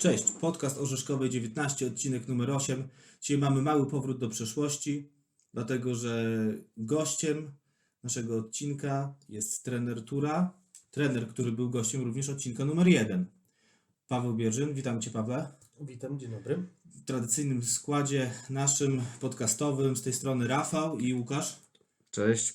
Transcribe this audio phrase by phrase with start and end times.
[0.00, 2.88] Cześć, podcast Orzeszkowej 19, odcinek numer 8.
[3.20, 5.10] Dzisiaj mamy mały powrót do przeszłości,
[5.54, 6.34] dlatego że
[6.76, 7.52] gościem
[8.02, 10.52] naszego odcinka jest trener Tura,
[10.90, 13.26] trener, który był gościem również odcinka numer 1.
[14.08, 15.52] Paweł Bierzyn, witam Cię Pawle.
[15.80, 16.66] Witam, dzień dobry.
[16.84, 21.60] W tradycyjnym składzie naszym podcastowym z tej strony Rafał i Łukasz.
[22.10, 22.54] Cześć.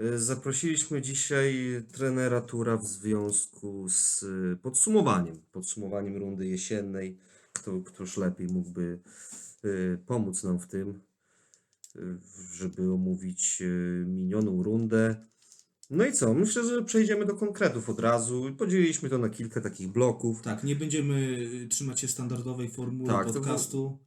[0.00, 7.18] Y, Zaprosiliśmy dzisiaj trenera Tura w związku z y, podsumowaniem, podsumowaniem rundy jesiennej.
[7.52, 9.00] Kto, któż lepiej mógłby
[9.64, 11.00] y, pomóc nam w tym,
[12.52, 13.62] żeby omówić
[14.06, 15.26] minioną rundę.
[15.90, 16.34] No i co?
[16.34, 18.50] Myślę, że przejdziemy do konkretów od razu.
[18.58, 20.42] Podzieliliśmy to na kilka takich bloków.
[20.42, 21.38] Tak, nie będziemy
[21.70, 23.98] trzymać się standardowej formuły Tak, podcastu.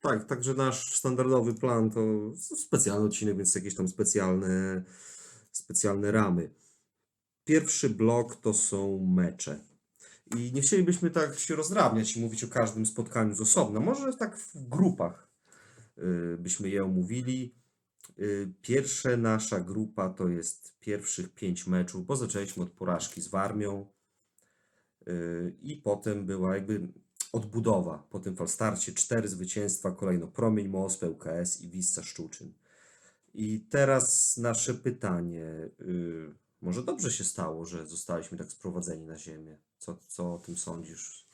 [0.00, 4.84] Tak, także nasz standardowy plan to specjalny odcinek, więc jakieś tam specjalne,
[5.56, 6.50] specjalne ramy.
[7.44, 9.60] Pierwszy blok to są mecze.
[10.36, 13.80] I nie chcielibyśmy tak się rozdrabniać i mówić o każdym spotkaniu z osobna.
[13.80, 15.28] Może tak w grupach
[15.98, 17.54] y, byśmy je omówili.
[18.18, 23.86] Y, Pierwsza nasza grupa to jest pierwszych pięć meczów, bo zaczęliśmy od porażki z Warmią
[25.08, 26.88] y, i potem była jakby
[27.32, 28.92] odbudowa po tym falstarcie.
[28.92, 32.52] Cztery zwycięstwa, kolejno Promień Most, ŁKS i Wisła Szczuczyn.
[33.34, 35.44] I teraz nasze pytanie.
[35.80, 39.58] y, może dobrze się stało, że zostaliśmy tak sprowadzeni na ziemię?
[39.78, 41.26] Co, co o tym sądzisz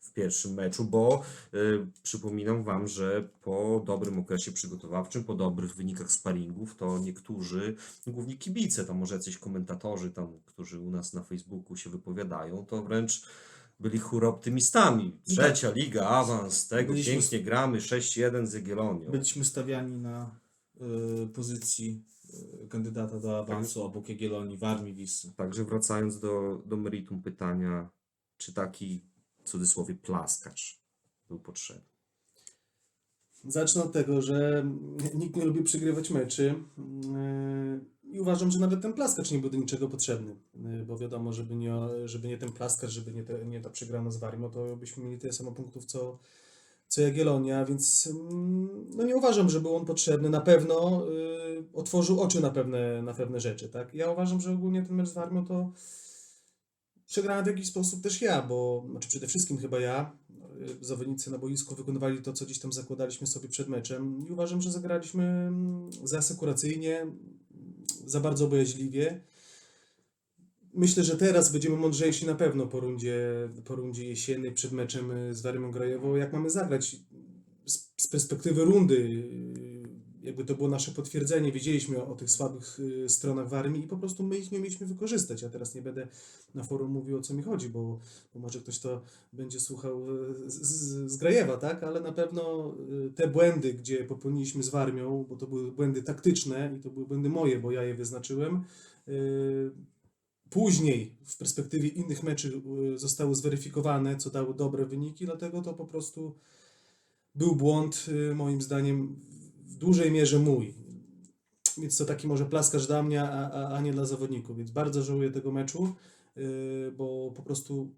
[0.00, 0.84] w pierwszym meczu?
[0.84, 1.22] Bo
[1.54, 8.36] y, przypominam Wam, że po dobrym okresie przygotowawczym, po dobrych wynikach sparingów, to niektórzy, głównie
[8.36, 13.22] kibice, tam może jacyś komentatorzy tam, którzy u nas na Facebooku się wypowiadadą, to wręcz
[13.80, 15.20] byli hura optymistami.
[15.28, 19.10] Trzecia liga, awans, tego Byliśmy- pięknie gramy, 6-1 z Jagiellonią.
[19.10, 20.41] Byliśmy stawiani na
[21.34, 22.04] pozycji
[22.64, 25.32] y, kandydata do awansu obok Jagiellonii, Warmii, Wisły.
[25.36, 27.90] Także wracając do, do meritum pytania,
[28.36, 29.04] czy taki
[29.44, 30.80] w cudzysłowie plaskacz
[31.28, 31.92] był potrzebny?
[33.44, 34.66] Zacznę od tego, że
[35.14, 39.58] nikt nie lubi przegrywać meczy yy, i uważam, że nawet ten plaskacz nie był do
[39.58, 40.36] niczego potrzebny,
[40.86, 44.16] bo wiadomo, żeby nie, żeby nie ten plaskacz, żeby nie, te, nie ta przegrana z
[44.16, 46.18] Warmią, to byśmy mieli tyle samo punktów co,
[46.92, 50.30] co Jagiellonia, więc mm, no nie uważam, że był on potrzebny.
[50.30, 53.94] Na pewno yy, otworzył oczy na pewne, na pewne rzeczy, tak?
[53.94, 55.72] Ja uważam, że ogólnie ten mecz z Warmią to
[57.06, 60.16] przegrałem w jakiś sposób też ja, bo znaczy przede wszystkim chyba ja.
[60.80, 64.62] Y, Zawodnicy na boisku wykonywali to, co gdzieś tam zakładaliśmy sobie przed meczem i uważam,
[64.62, 67.18] że zagraliśmy mm, za asekuracyjnie, mm,
[68.06, 69.20] za bardzo bojaźliwie.
[70.74, 75.34] Myślę, że teraz będziemy mądrzejsi na pewno po rundzie, po rundzie jesiennej przed meczem y,
[75.34, 76.96] z Warmią Grajową, jak mamy zagrać
[77.64, 78.94] z, z perspektywy rundy.
[78.94, 79.82] y,
[80.22, 83.96] Jakby to było nasze potwierdzenie, wiedzieliśmy o, o tych słabych y, stronach Warmii i po
[83.96, 85.42] prostu my ich nie mieliśmy wykorzystać.
[85.42, 86.08] Ja teraz nie będę
[86.54, 87.98] na forum mówił o co mi chodzi, bo,
[88.34, 90.06] bo może ktoś to będzie słuchał
[90.46, 91.82] z, z, z Grajewa, tak?
[91.82, 92.74] Ale na pewno
[93.14, 97.28] te błędy, gdzie popełniliśmy z Warmią, bo to były błędy taktyczne i to były błędy
[97.28, 98.64] moje, bo ja je wyznaczyłem,
[100.52, 102.62] później w perspektywie innych meczy
[102.94, 106.34] e, zostały zweryfikowane, co dało dobre wyniki, dlatego to po prostu
[107.34, 109.16] był błąd, e, moim zdaniem,
[109.66, 110.74] w dużej mierze mój.
[111.78, 114.56] Więc to taki może plaskarz dla mnie, a, a, a nie dla zawodników.
[114.56, 115.94] Więc bardzo żałuję tego meczu,
[116.36, 117.94] yy, bo po prostu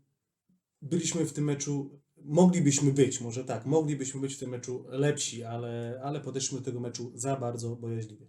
[0.83, 6.01] byliśmy w tym meczu, moglibyśmy być, może tak, moglibyśmy być w tym meczu lepsi, ale,
[6.05, 8.27] ale podeszliśmy do tego meczu za bardzo bojaźliwie.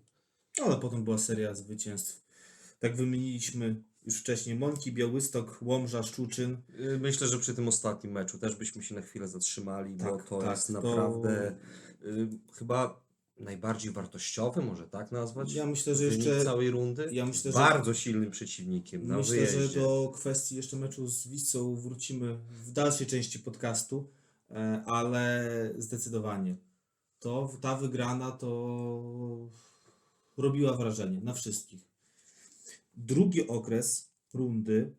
[0.65, 2.25] Ale potem była seria zwycięstw.
[2.79, 6.57] Tak wymieniliśmy już wcześniej Mąki, Białystok, Łomża, Szczuczyn.
[6.79, 10.29] Y, Myślę, że przy tym ostatnim meczu też byśmy się na chwilę zatrzymali, bo Tak,
[10.29, 11.55] to tak, jest to- naprawdę
[12.05, 13.05] y, chyba
[13.39, 15.53] najbardziej wartościowy, może tak nazwać?
[15.53, 17.09] Ja myślę, że jeszcze- całej rundy.
[17.11, 19.67] ja myślę, że- Bardzo silnym przeciwnikiem na Myślę, wyjeździe.
[19.67, 24.07] że do kwestii jeszcze meczu z Wisłą wrócimy w dalszej części podcastu,
[24.51, 26.55] e, ale zdecydowanie
[27.19, 28.49] to ta wygrana to
[30.37, 31.94] robiła wrażenie na wszystkich.
[32.97, 34.95] Drugi okres rundy,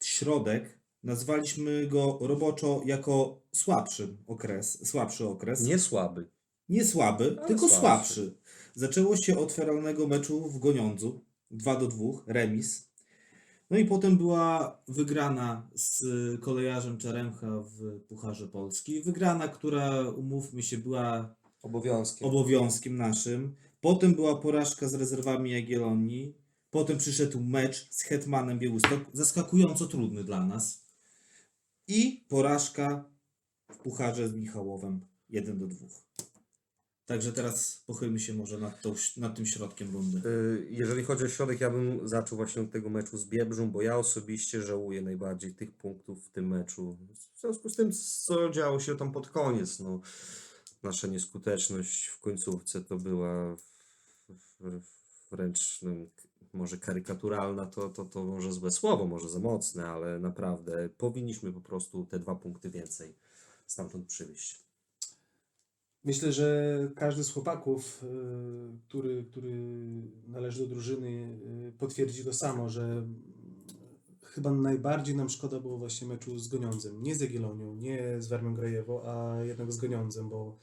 [0.00, 5.62] środek, nazwaliśmy go roboczo jako słabszy okres, słabszy okres.
[5.62, 6.28] Nie słaby.
[6.68, 8.14] Nie słaby, Ale tylko słabszy.
[8.14, 8.34] słabszy.
[8.74, 11.20] Zaczęło się od feralnego meczu w Goniądzu
[11.50, 12.88] 2 do 2, remis.
[13.70, 16.02] No i potem była wygrana z
[16.40, 19.02] kolejarzem Czaremcha w Pucharze Polski.
[19.02, 22.28] Wygrana, która, umówmy się, była Obowiązkiem.
[22.28, 23.56] obowiązkiem naszym.
[23.80, 26.34] Potem była porażka z rezerwami Jagiellonii.
[26.74, 30.84] Potem przyszedł mecz z Hetmanem Białystok, zaskakująco trudny dla nas.
[31.88, 33.04] I porażka
[33.72, 35.86] w Pucharze z Michałowem 1 do 2.
[37.06, 40.28] Także teraz pochylmy się może nad, tą, nad tym środkiem rundy.
[40.28, 43.82] Y, Jeżeli chodzi o środek, ja bym zaczął właśnie od tego meczu z Biebrzą, bo
[43.82, 46.96] ja osobiście żałuję najbardziej tych punktów w tym meczu.
[47.34, 50.00] W związku z tym, co działo się tam pod koniec, no,
[50.82, 53.56] nasza nieskuteczność w końcówce to była
[55.30, 55.80] wręcz
[56.54, 61.60] może karykaturalna, to, to, to może złe słowo, może za mocne, ale naprawdę powinniśmy po
[61.60, 63.14] prostu te dwa punkty więcej
[63.66, 64.64] stamtąd przywieźć.
[66.04, 68.06] Myślę, że każdy z chłopaków, y,
[68.88, 69.52] który, który
[70.28, 73.06] należy do drużyny, y, potwierdzi to samo, że
[74.22, 77.02] chyba najbardziej nam szkoda było właśnie meczu z Goniądzem.
[77.02, 80.56] Nie z Jagiellonią, nie z Warmią Grajewo, a jednak z Goniądzem, bo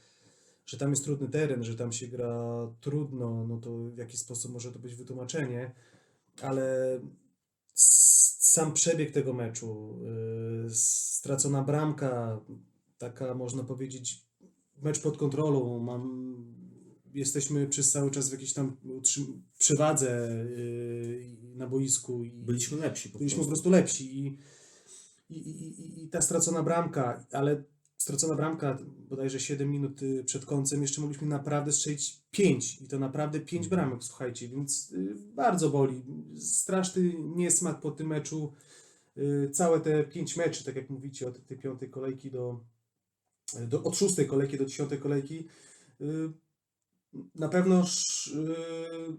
[0.72, 2.44] że tam jest trudny teren, że tam się gra
[2.80, 5.72] trudno, no to w jakiś sposób może to być wytłumaczenie,
[6.42, 7.00] ale
[7.74, 9.98] sam przebieg tego meczu,
[10.66, 12.40] y, stracona bramka,
[12.98, 14.26] taka można powiedzieć
[14.82, 16.34] mecz pod kontrolą, mam,
[17.14, 18.76] jesteśmy przez cały czas w jakiejś tam
[19.58, 23.70] przewadze yy, na boisku i Byliśmy lepsi po byliśmy po prostu.
[23.70, 24.38] lepsi i,
[25.30, 27.62] i, i- i ta stracona bramka, ale
[28.02, 28.78] stracona bramka
[29.10, 33.64] bodajże 7 minut y, przed końcem, jeszcze mogliśmy naprawdę strzelić 5 i to naprawdę 5
[33.66, 33.70] Mhm.
[33.70, 36.02] bramek, słuchajcie, więc y, bardzo boli.
[36.38, 38.52] Straszny niesmak po tym meczu.
[39.16, 42.60] Y, Całe te 5 meczy, tak jak mówicie, od tej piątej kolejki do,
[43.68, 45.48] do od szóstej kolejki do dziesiątej kolejki,
[47.34, 47.84] na pewno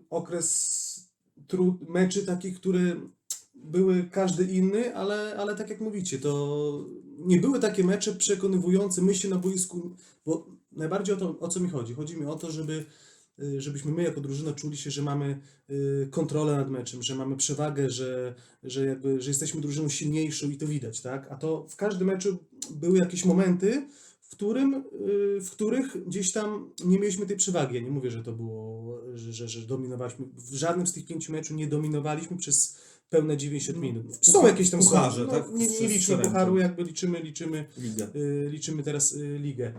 [0.10, 1.10] okres
[1.90, 2.96] meczy takich, które
[3.56, 6.86] były każdy inny, ale, ale tak jak mówicie, to
[7.26, 9.92] nie były takie mecze przekonywujące myśli na boisku,
[10.26, 11.94] bo najbardziej o to, o co mi chodzi.
[11.94, 12.86] Chodzi mi o to, żeby
[13.40, 15.40] y, żebyśmy my jako drużyna czuli się, że mamy
[15.70, 20.58] y, kontrolę nad meczem, że mamy przewagę, że, że, jakby, że jesteśmy drużyną silniejszą i
[20.58, 21.28] to widać, tak?
[21.32, 22.38] A to w każdym meczu
[22.72, 23.88] były jakieś momenty,
[24.22, 24.84] w, którym, y,
[25.42, 27.76] w których gdzieś tam nie mieliśmy tej przewagi.
[27.76, 30.26] Ja nie mówię, że to było, że, że, że dominowaliśmy.
[30.36, 32.78] W żadnym z tych pięciu meczów nie dominowaliśmy przez
[33.14, 34.06] pełne 90 minut.
[34.22, 35.52] Są jakieś tam pucharze, słabe, tak?
[35.52, 38.08] No, nie, nie liczmy pucharu, jakby liczymy, liczymy Liga.
[38.16, 39.74] y, liczymy teraz y, ligę.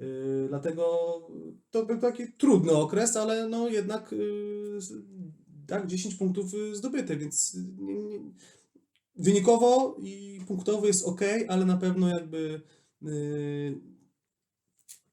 [0.00, 0.84] Y, Dlatego
[1.70, 4.78] to był taki trudny okres, ale no jednak y,
[5.66, 8.18] tak, 10 punktów y, zdobyte, więc y, nie, nie,
[9.16, 12.60] wynikowo i punktowo jest ok, ale na pewno jakby
[13.02, 13.80] y,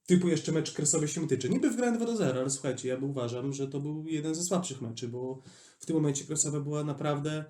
[0.06, 1.50] typu jeszcze mecz Kresowie się tyczy.
[1.50, 4.81] Niby wygrałem 2 do 0, ale słuchajcie, ja uważam, że to był jeden ze słabszych
[4.81, 5.42] meczy, bo
[5.80, 7.46] w tym momencie Kresowa była naprawdę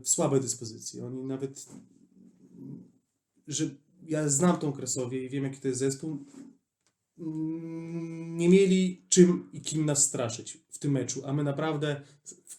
[0.00, 1.00] w słabej dyspozycji.
[1.00, 1.66] Oni nawet
[3.48, 3.70] że
[4.06, 6.24] ja znam tą Kresowię i wiem, jaki to jest zespół,
[7.18, 12.00] mm, nie mieli czym i kim nas straszyć w tym meczu, a my naprawdę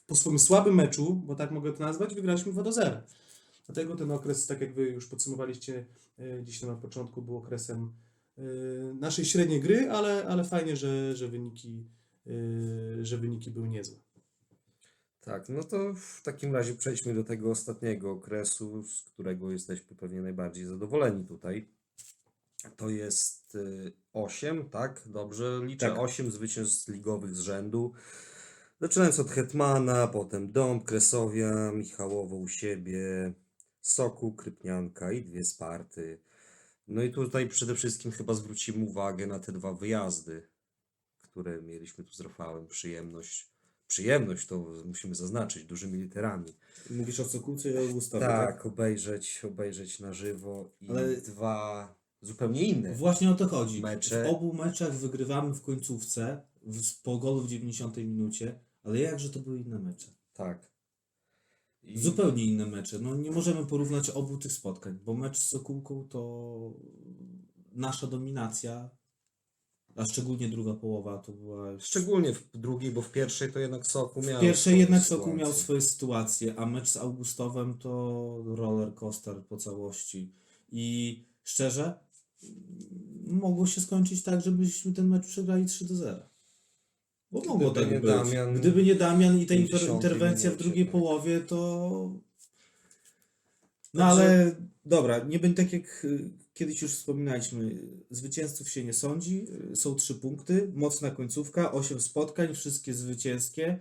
[0.08, 3.02] po swoim słabym meczu, bo tak mogę to nazwać, wygraliśmy 2 do 0.
[3.66, 5.86] Dlatego ten okres, tak jak wy już podsumowaliście
[6.20, 7.94] e, dziś na początku, był okresem
[8.38, 8.44] e,
[8.94, 11.84] naszej średniej gry, ale, ale fajnie, że, że, wyniki,
[13.02, 14.03] że wyniki były niezłe.
[15.26, 20.22] Tak, no to w takim razie przejdźmy do tego ostatniego okresu, z którego jesteśmy pewnie
[20.22, 21.68] najbardziej zadowoleni tutaj.
[22.78, 23.58] To jest
[24.14, 25.02] 8, tak?
[25.06, 26.00] Dobrze, liczę Tak.
[26.00, 27.94] 8 zwycięstw ligowych z rzędu.
[28.82, 33.34] Zaczynając od Hetmana, potem Dąb, Kresowia, Michałowo u siebie,
[33.82, 36.20] Soku, Krypnianka i dwie Sparty.
[36.88, 40.48] No i tutaj przede wszystkim chyba zwrócimy uwagę na te dwa wyjazdy,
[41.22, 42.68] które mieliśmy tu z Rafałem.
[42.68, 43.53] Przyjemność
[43.88, 46.54] przyjemność, to musimy zaznaczyć dużymi literami.
[46.90, 52.64] Mówisz o Sokółce i o Gustawie, Tak, obejrzeć, obejrzeć na żywo i Ale- dwa zupełnie
[52.64, 52.96] inne.
[52.96, 53.82] Właśnie o to chodzi.
[53.82, 54.24] Mecze.
[54.24, 59.40] W obu meczach wygrywamy w końcówce, w, po golu w 90 minucie, ale jakże to
[59.40, 60.08] były inne mecze.
[60.34, 60.74] Tak.
[61.84, 63.00] I Zupełnie inne mecze.
[63.00, 66.74] No nie możemy porównać obu tych spotkań, bo mecz z Sokółką to
[67.72, 68.90] nasza dominacja,
[69.96, 71.80] a szczególnie druga połowa to była...
[71.80, 75.46] Szczególnie w drugiej, bo w pierwszej to jednak Soku miał W pierwszej jednak Sokół sytuacje.
[75.46, 80.32] miał swoje sytuacje, a mecz z Augustowem to roller coaster po całości.
[80.72, 82.00] I szczerze,
[82.44, 86.20] mm, mogło się skończyć tak, żebyśmy ten mecz przegrali 3 do 0.
[87.32, 88.12] Bo mogło Gdyby tak nie być.
[88.12, 90.92] Damian Gdyby nie Damian i ta inter 50 interwencja w drugiej tak.
[90.92, 91.58] połowie, to.
[93.94, 97.80] No Także- ale dobra, nie będzie tak jak y, kiedyś już wspominaliśmy.
[98.10, 99.46] Zwycięzców się nie sądzi.
[99.72, 103.80] y, Są trzy punkty, mocna końcówka, osiem spotkań, wszystkie zwycięskie.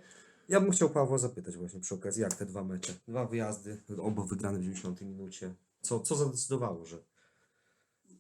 [0.49, 4.25] Ja bym chciał Pawła zapytać właśnie przy okazji, jak te dwa mecze, dwa wyjazdy, oba
[4.25, 5.55] wygrane w 90 minucie.
[5.83, 6.99] Co, co zadecydowało, że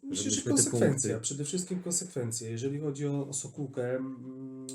[0.03, 2.51] Myślę, że konsekwencja, przede wszystkim konsekwencja.
[2.51, 4.67] Jeżeli chodzi o, o Sokółkę, mm,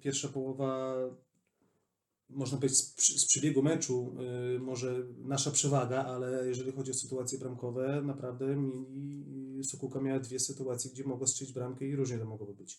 [0.00, 0.94] pierwsza połowa,
[2.30, 4.16] można powiedzieć z, przebiegu meczu,
[4.56, 9.62] y, może nasza przewaga, ale jeżeli chodzi o sytuacje bramkowe, naprawdę mieli,
[10.02, 12.78] miała dwie sytuacje, gdzie mogła strzelić bramkę i różnie to mogłoby być.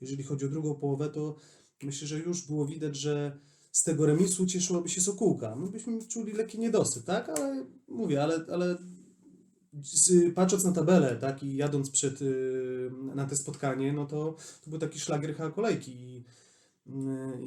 [0.00, 1.36] jeżeli chodzi o drugą połowę, to
[1.82, 3.38] myślę, że już było widać, że
[3.72, 5.56] z tego remisu cieszyłaby się Sokółka.
[5.56, 7.28] My byśmy czuli lekki niedosyt, tak?
[7.28, 8.76] Ale mówię, ale, ale
[10.34, 14.78] patrząc na tabelę, tak, i jadąc przed, y, na te spotkanie, no to, to był
[14.78, 16.24] taki szlagier kolejki i
[16.86, 16.92] y,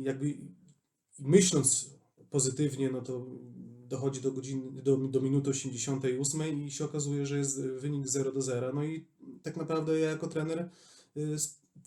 [0.02, 0.38] jakby
[1.20, 1.90] myśląc
[2.30, 3.26] pozytywnie, no to
[3.88, 8.42] dochodzi do godziny, do, do minuty 88 i się okazuje, że jest wynik 0 do
[8.42, 8.74] 0.
[8.74, 9.06] No i
[9.44, 10.70] tak naprawdę ja jako trener
[11.18, 11.36] y,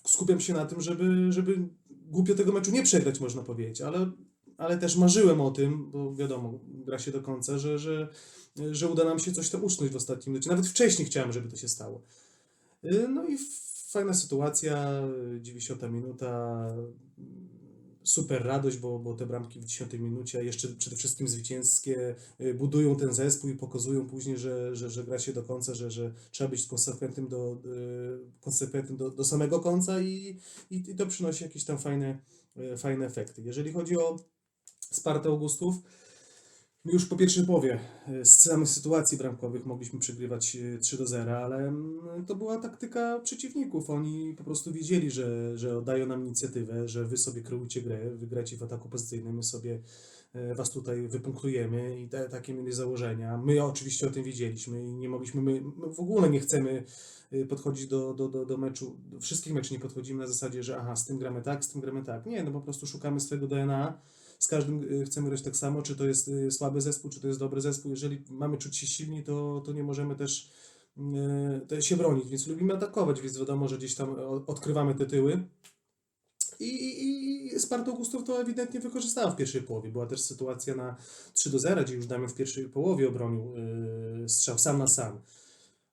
[0.05, 4.11] skupiam się na tym, żeby, żeby głupio tego meczu nie przegrać, można powiedzieć, ale,
[4.57, 8.09] ale też marzyłem o tym, bo wiadomo, gra się do końca, że, że,
[8.71, 10.49] że uda nam się coś tam usznąć w ostatnim meczu.
[10.49, 12.03] Nawet wcześniej chciałem, żeby to się stało.
[12.85, 13.39] Y, No i
[13.89, 15.03] fajna sytuacja,
[15.37, 16.67] y, 90 minuta,
[17.19, 17.48] y,
[18.09, 22.55] super radość, bo, bo te bramki w 10 minucie, a jeszcze przede wszystkim zwycięskie, y,
[22.55, 26.15] budują ten zespół i pokazują później, że, że, że gra się do końca, że, że
[26.31, 30.39] trzeba być konsekwentnym do, y, konsekwentnym do, do samego końca i,
[30.71, 32.19] i, i to przynosi jakieś tam fajne,
[32.57, 33.43] y, fajne efekty.
[33.43, 34.17] Jeżeli chodzi o
[34.81, 35.75] Spartę Augustów,
[36.85, 41.39] już po pierwszej połowie y, z samych sytuacji bramkowych mogliśmy przegrywać y, 3 do 0,
[41.39, 43.91] ale mm, to była taktyka przeciwników.
[43.91, 48.57] Oni po prostu wiedzieli, że, że oddają nam inicjatywę, że wy sobie kreujcie grę, wygracie
[48.57, 49.81] w ataku pozycyjnym, my sobie
[50.33, 53.39] e, was tutaj wypunktujemy i te, takie mieli założenia.
[53.39, 56.85] My oczywiście o tym wiedzieliśmy i nie mogliśmy, my, my w ogóle nie chcemy
[57.49, 60.97] podchodzić do, do, do, do meczu, do wszystkich meczów nie podchodzimy na zasadzie, że aha,
[60.97, 62.27] z tym gramy tak, z tym gramy tak.
[62.27, 64.01] Nie, no po prostu szukamy swojego DNA,
[64.39, 67.29] z każdym y, chcemy grać tak samo, czy to jest y, słaby zespół, czy to
[67.29, 67.91] jest dobry zespół.
[67.91, 70.51] Jeżeli mamy czuć się silni, to, to nie możemy też
[71.73, 74.17] y, się bronić, więc lubimy atakować, więc wiadomo, że gdzieś tam
[74.47, 75.43] odkrywamy te tyły.
[76.61, 79.91] I, i, i Sparta Augustów to ewidentnie wykorzystała w pierwszej połowie.
[79.91, 80.97] Była też sytuacja na
[81.33, 83.55] 3 do 0, gdzie już Damian w pierwszej połowie obronił
[84.29, 85.21] strzał sam na sam.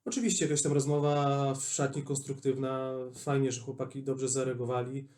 [0.04, 2.94] Oczywiście jakaś tam rozmowa w szatni konstruktywna.
[3.14, 5.08] Fajnie, że chłopaki dobrze zareagowali,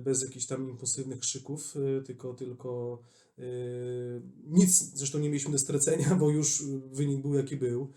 [0.00, 3.02] bez jakichś tam impulsywnych krzyków, y, tylko, tylko
[3.38, 3.42] y,
[4.46, 7.90] nic zresztą nie mieliśmy do stracenia, bo już y, wynik był jaki był.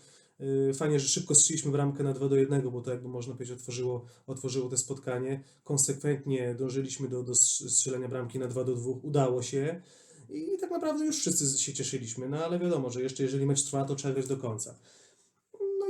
[0.70, 3.58] Y, Fajnie, że szybko strzeliśmy bramkę na 2 do 1, bo to jakby można powiedzieć
[3.58, 5.44] otworzyło, otworzyło to spotkanie.
[5.64, 9.82] Konsekwentnie dążyliśmy do, do strzelenia bramki na 2 do 2, udało się.
[10.30, 13.84] I tak naprawdę już wszyscy się cieszyliśmy, no ale wiadomo, że jeszcze jeżeli mecz trwa,
[13.84, 14.74] to trzeba grać do końca.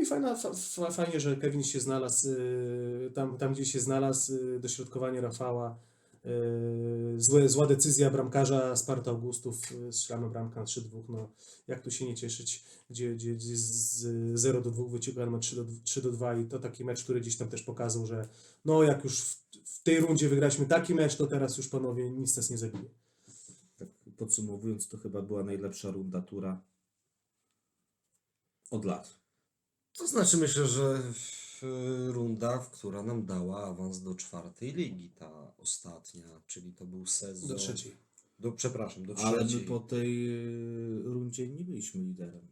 [0.03, 4.35] I fajna, fa, fa, fajnie, że Kevin się znalazł y, tam, tam, gdzie się znalazł,
[4.35, 5.79] y, dośrodkowanie Rafała,
[6.27, 6.29] y,
[7.17, 11.29] złe, zła decyzja bramkarza Sparta Augustów, strzelamy bramkę na 3-2, no
[11.69, 15.65] jak tu się nie cieszyć, gdzie, gdzie, gdzie z 0 do 2 wyciągamy 3 do,
[15.85, 18.29] 3 do 2 i to taki mecz, który gdzieś tam też pokazał, że
[18.65, 22.37] no jak już w, w tej rundzie wygraliśmy taki mecz, to teraz już panowie nic
[22.37, 22.91] nas nie zabije.
[23.77, 26.63] Tak podsumowując, to chyba była najlepsza runda tura
[28.71, 29.18] od lat.
[29.99, 36.41] To znaczy myślę, że w, runda, która nam dała awans do czwartej ligi, ta ostatnia,
[36.47, 37.49] czyli to był sezon...
[37.49, 37.97] Do trzeciej.
[38.39, 39.67] Do, przepraszam, do Ale my trzeciej.
[39.67, 42.47] po tej y, rundzie nie byliśmy liderem.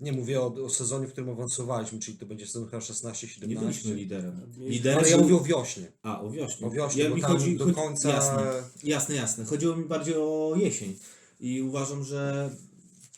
[0.00, 3.48] Nie mówię o, o sezonie, w którym awansowaliśmy, czyli to będzie sezon chyba 16-17.
[3.48, 4.52] Nie byliśmy liderem.
[4.56, 5.92] Liderem Ale ja mówię o wiośnie.
[6.02, 6.66] A, o wiośnie.
[6.66, 8.08] O wiośnie, Ja, bo mi chodzi, do końca...
[8.08, 9.44] Jasne, jasne, jasne.
[9.44, 10.96] Chodziło mi bardziej o jesień.
[11.40, 12.50] I uważam, że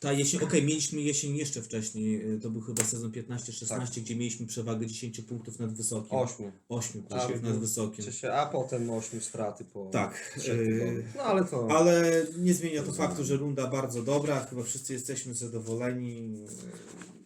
[0.06, 4.04] ta jesień, okej, mieliśmy jesień jeszcze wcześniej, y, to był chyba sezon 15-16, Tak.
[4.04, 6.18] gdzie mieliśmy przewagę 10 punktów nad wysokim.
[6.18, 6.52] Ośmiu.
[6.68, 8.04] 8 A, punktów nad wysokim.
[8.04, 10.34] Czy się, a potem ośmiu straty po Tak.
[10.38, 11.14] trzech y, tygodniach.
[11.16, 11.68] No ale to...
[11.70, 16.44] Ale nie zmienia to faktu, że runda bardzo dobra, chyba wszyscy jesteśmy zadowoleni.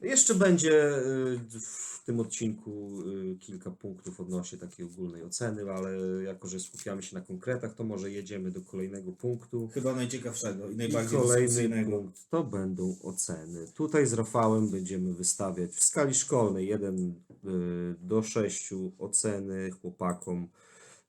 [0.02, 3.02] Jeszcze będzie y, w tym odcinku
[3.32, 7.84] y, kilka punktów odnośnie takiej ogólnej oceny, ale jako, że skupiamy się na konkretach, to
[7.84, 9.68] może jedziemy do kolejnego punktu.
[9.68, 11.98] Chyba najciekawszego i I najbardziej kolejny dyskusyjnego.
[11.98, 13.66] punkt to będą oceny.
[13.74, 17.14] Tutaj z Rafałem będziemy wystawiać w skali szkolnej 1
[18.00, 20.48] do 6 oceny chłopakom.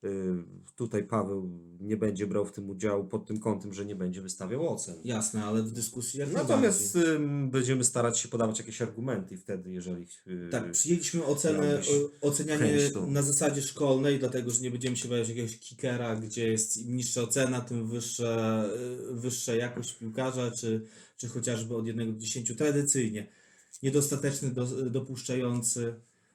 [0.03, 0.43] Y,
[0.75, 4.69] Tutaj Paweł nie będzie brał w tym udziału pod tym kątem, że nie będzie wystawiał
[4.69, 4.95] ocen.
[5.03, 7.27] Jasne, ale w dyskusji jak Natomiast najbardziej.
[7.51, 10.07] będziemy starać się podawać jakieś argumenty i wtedy, jeżeli.
[10.27, 11.81] y, Tak, przyjęliśmy ocenę,
[12.21, 12.77] ocenianie
[13.07, 17.21] na zasadzie szkolnej, dlatego że nie będziemy się bawić jakiegoś kickera, gdzie jest im niższa
[17.21, 18.63] ocena, tym wyższa,
[19.11, 20.85] y, wyższa jakość piłkarza, czy,
[21.17, 23.27] czy chociażby od 1 do 10 tradycyjnie.
[23.83, 25.93] Niedostateczny, do, dopuszczający,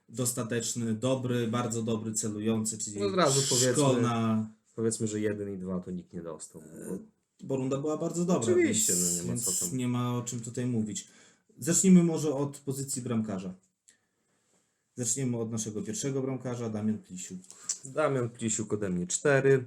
[0.09, 5.59] dostateczny, dobry, bardzo dobry, celujący, czyli No od razu powiedzmy- szkolna, Powiedzmy, że jeden i
[5.59, 6.63] dwa to nikt nie dostał.
[7.41, 8.41] bo runda była bardzo dobra.
[8.53, 9.79] Oczywiście, więc, no nie ma co tam.
[9.79, 11.09] nie ma o czym tutaj mówić.
[11.59, 13.55] Zacznijmy może od pozycji bramkarza.
[14.97, 17.39] Zaczniemy od naszego pierwszego bramkarza, Damian Plisiuk.
[17.85, 19.65] Damian Plisiuk ode mnie 4.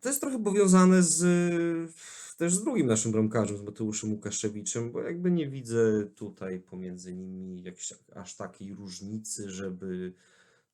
[0.00, 1.92] To jest trochę powiązane z y,
[2.36, 7.62] też z drugim naszym bramkarzem, z Mateuszem Łukaszewiczem, bo jakby nie widzę tutaj pomiędzy nimi
[7.62, 10.12] jakiejś aż takiej różnicy, żeby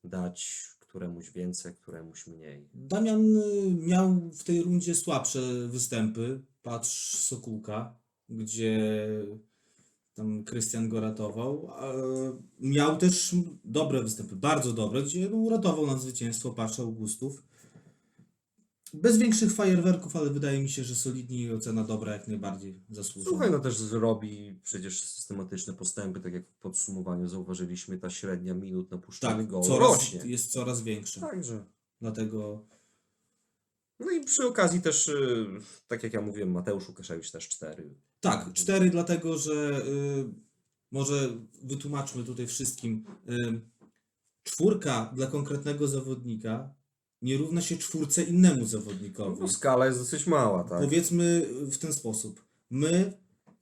[0.03, 2.69] dać któremuś więcej, któremuś mniej.
[2.73, 6.41] Damian y, miał w tej rundzie słabsze występy.
[6.63, 7.95] Patrz Sokółka,
[8.29, 9.07] gdzie
[10.13, 11.69] tam Krystian go ratował.
[12.59, 17.43] Miał też dobre występy, bardzo dobre, gdzie no, uratował nam zwycięstwo Patrz Augustów.
[18.93, 23.29] Bez większych fajerwerków, ale wydaje mi się, że solidnie i ocena dobra jak najbardziej zasłużona.
[23.29, 28.91] Słuchaj, no też zrobi przecież systematyczne postępy, tak jak w podsumowaniu zauważyliśmy, ta średnia minut
[28.91, 30.21] na puszczany tak, gol coraz, rośnie.
[30.25, 31.21] jest coraz większa.
[31.21, 31.65] Także.
[32.01, 32.65] Dlatego
[33.99, 35.47] No i przy okazji też, y,
[35.87, 37.95] tak jak ja mówiłem, Mateusz Łukaszewicz też cztery.
[38.19, 40.25] Tak, cztery, dlatego że y,
[40.91, 41.29] może
[41.63, 43.05] wytłumaczmy tutaj wszystkim.
[43.29, 43.61] Y,
[44.43, 46.73] czwórka dla konkretnego zawodnika
[47.23, 49.41] nie równa się czwórce innemu zawodnikowi.
[49.41, 50.81] No, skala jest dosyć mała, tak?
[50.81, 52.43] Powiedzmy w ten sposób.
[52.69, 53.13] My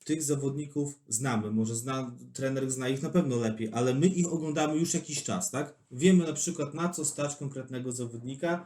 [0.04, 4.78] tych zawodników znamy, może zna, trener zna ich na pewno lepiej, ale my ich oglądamy
[4.78, 5.76] już jakiś czas, tak?
[5.92, 8.66] Wiemy na przykład na co stać konkretnego zawodnika,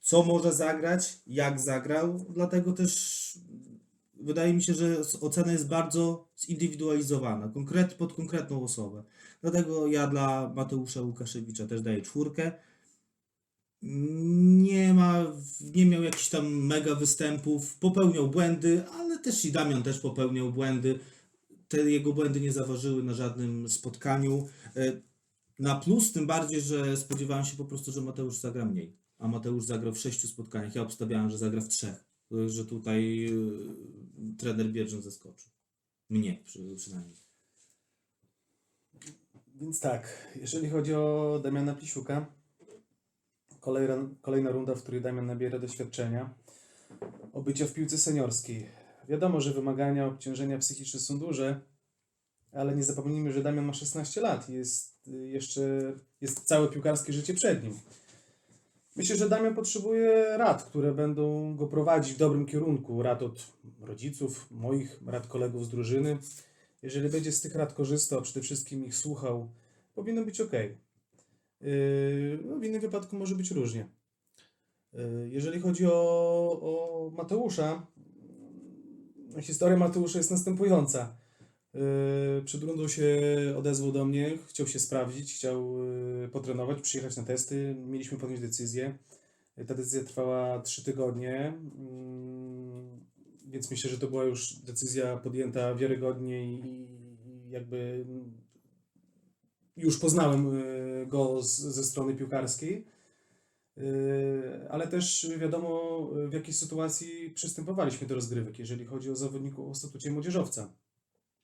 [0.00, 3.38] co może zagrać, jak zagrał, dlatego też
[4.20, 9.02] wydaje mi się, że ocena jest bardzo zindywidualizowana, konkret, pod konkretną osobę.
[9.42, 12.52] Dlatego ja dla Mateusza Łukaszewicza też daję czwórkę.
[13.86, 15.32] Nie ma,
[15.74, 20.98] nie miał jakichś tam mega występów, popełniał błędy, ale też i Damian też popełniał błędy.
[21.68, 24.48] Te jego błędy nie zaważyły na żadnym spotkaniu.
[24.76, 25.00] E,
[25.58, 28.96] Na plus, tym bardziej, że spodziewałem się po prostu, że Mateusz zagra mniej.
[29.18, 30.74] A Mateusz zagrał w sześciu spotkaniach.
[30.74, 32.04] Ja obstawiałem, że zagra w trzech.
[32.46, 33.30] Że tutaj e,
[34.38, 35.50] trener Bierzyn zaskoczył.
[36.10, 37.16] Mnie przy, przynajmniej.
[39.54, 42.26] Więc tak, jeżeli chodzi o Damiana Plisiuka,
[43.64, 46.34] kolejna, kolejna runda, w której Damian nabiera doświadczenia,
[47.32, 48.66] obycia w piłce seniorskiej.
[49.08, 51.60] Wiadomo, że wymagania, obciążenia psychiczne są duże,
[52.52, 57.12] ale nie zapomnijmy, że Damian ma 16 lat i jest y, jeszcze jest całe piłkarskie
[57.12, 57.80] życie przed nim.
[58.96, 63.02] Myślę, że Damian potrzebuje rad, które będą go prowadzić w dobrym kierunku.
[63.02, 63.46] Rad od
[63.80, 66.18] rodziców, moich, rad kolegów z drużyny.
[66.82, 69.48] Jeżeli będzie z tych rad korzystał, przede wszystkim ich słuchał,
[69.94, 70.52] powinno być ok.
[72.44, 73.88] No, w innym wypadku może być różnie.
[74.92, 75.92] Yy, Jeżeli chodzi o,
[76.62, 77.86] o Mateusza,
[79.36, 81.16] yy, historia Mateusza jest następująca.
[81.74, 83.06] Yy, Przed rundą się
[83.58, 87.76] odezwał do mnie, chciał się sprawdzić, chciał yy, potrenować, przyjechać na testy.
[87.86, 88.98] Mieliśmy podjąć decyzję.
[89.56, 91.52] Yy, Ta decyzja trwała 3 tygodnie,
[93.46, 96.86] więc myślę, że to była już decyzja podjęta wiarygodnie i,
[97.48, 98.04] jakby
[99.76, 102.86] już poznałem y, go z, ze strony piłkarskiej,
[103.78, 109.74] Y, ale też wiadomo w jakiej sytuacji przystępowaliśmy do rozgrywek, jeżeli chodzi o zawodników o
[109.74, 110.72] statucie młodzieżowca.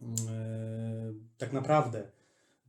[0.02, 0.04] Y,
[1.38, 2.10] Tak naprawdę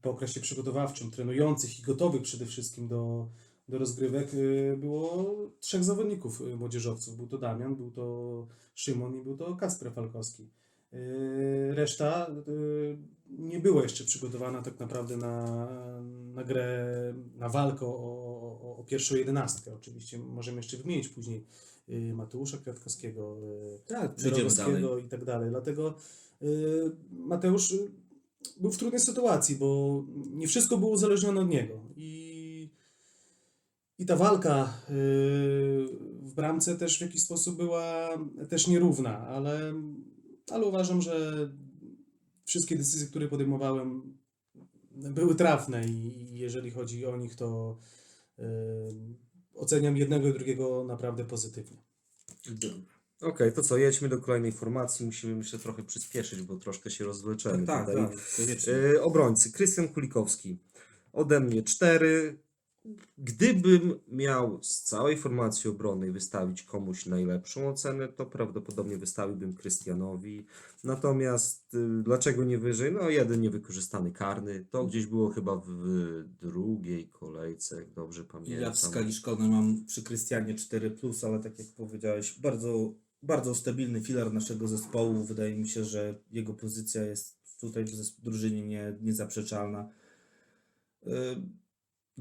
[0.02, 3.28] po okresie przygotowawczym, trenujących i gotowych przede wszystkim do,
[3.70, 4.32] do rozgrywek
[4.78, 7.18] było trzech zawodników młodzieżowców.
[7.18, 10.50] Był to Damian, był to Szymon i był to Kacper Falkowski.
[11.70, 12.28] Reszta
[13.40, 15.68] nie była jeszcze przygotowana tak naprawdę na,
[16.34, 19.74] na grę, na walkę o, o, o pierwszą jedenastkę.
[19.74, 21.46] Oczywiście możemy jeszcze wymienić później
[21.90, 23.38] y, Mateusza Kwiatkowskiego,
[23.76, 24.20] y, Tak,
[25.06, 25.50] i tak dalej.
[25.50, 25.94] Dlatego
[26.42, 27.74] y, Mateusz
[28.60, 31.80] był w trudnej sytuacji, bo nie wszystko było uzależnione od niego.
[31.96, 32.70] I,
[34.00, 34.74] i ta walka
[36.22, 38.10] w bramce też w jakiś sposób była
[38.50, 39.74] też nierówna, ale,
[40.52, 41.50] ale uważam, że
[42.52, 44.18] wszystkie decyzje, które podejmowałem,
[44.92, 47.78] były trafne i jeżeli chodzi o nich, to
[48.40, 48.44] y,
[49.56, 51.78] oceniam jednego i drugiego naprawdę pozytywnie.
[53.22, 55.06] Okej, to co, jedźmy do kolejnej formacji.
[55.06, 58.04] Musimy myślę trochę przyspieszyć, bo troszkę się rozwleczemy Tak, tutaj.
[58.04, 58.18] tak.
[58.96, 60.58] E, obrońcy, Krystian Kulikowski.
[61.14, 62.38] Ode mnie cztery.
[63.18, 70.46] Gdybym miał z całej formacji obronnej wystawić komuś najlepszą ocenę, to prawdopodobnie wystawiłbym Krystianowi.
[70.84, 72.92] Natomiast y, dlaczego nie wyżej?
[72.92, 74.66] No jeden niewykorzystany karny.
[74.72, 78.62] To gdzieś było chyba w drugiej kolejce, jak dobrze pamiętam.
[78.62, 84.02] Ja w skali szkolnej mam przy Krystianie 4, ale tak jak powiedziałeś, bardzo, bardzo stabilny
[84.02, 85.24] filar naszego zespołu.
[85.24, 89.90] Wydaje mi się, że jego pozycja jest tutaj w drużynie nie, niezaprzeczalna.
[91.06, 91.42] Yy,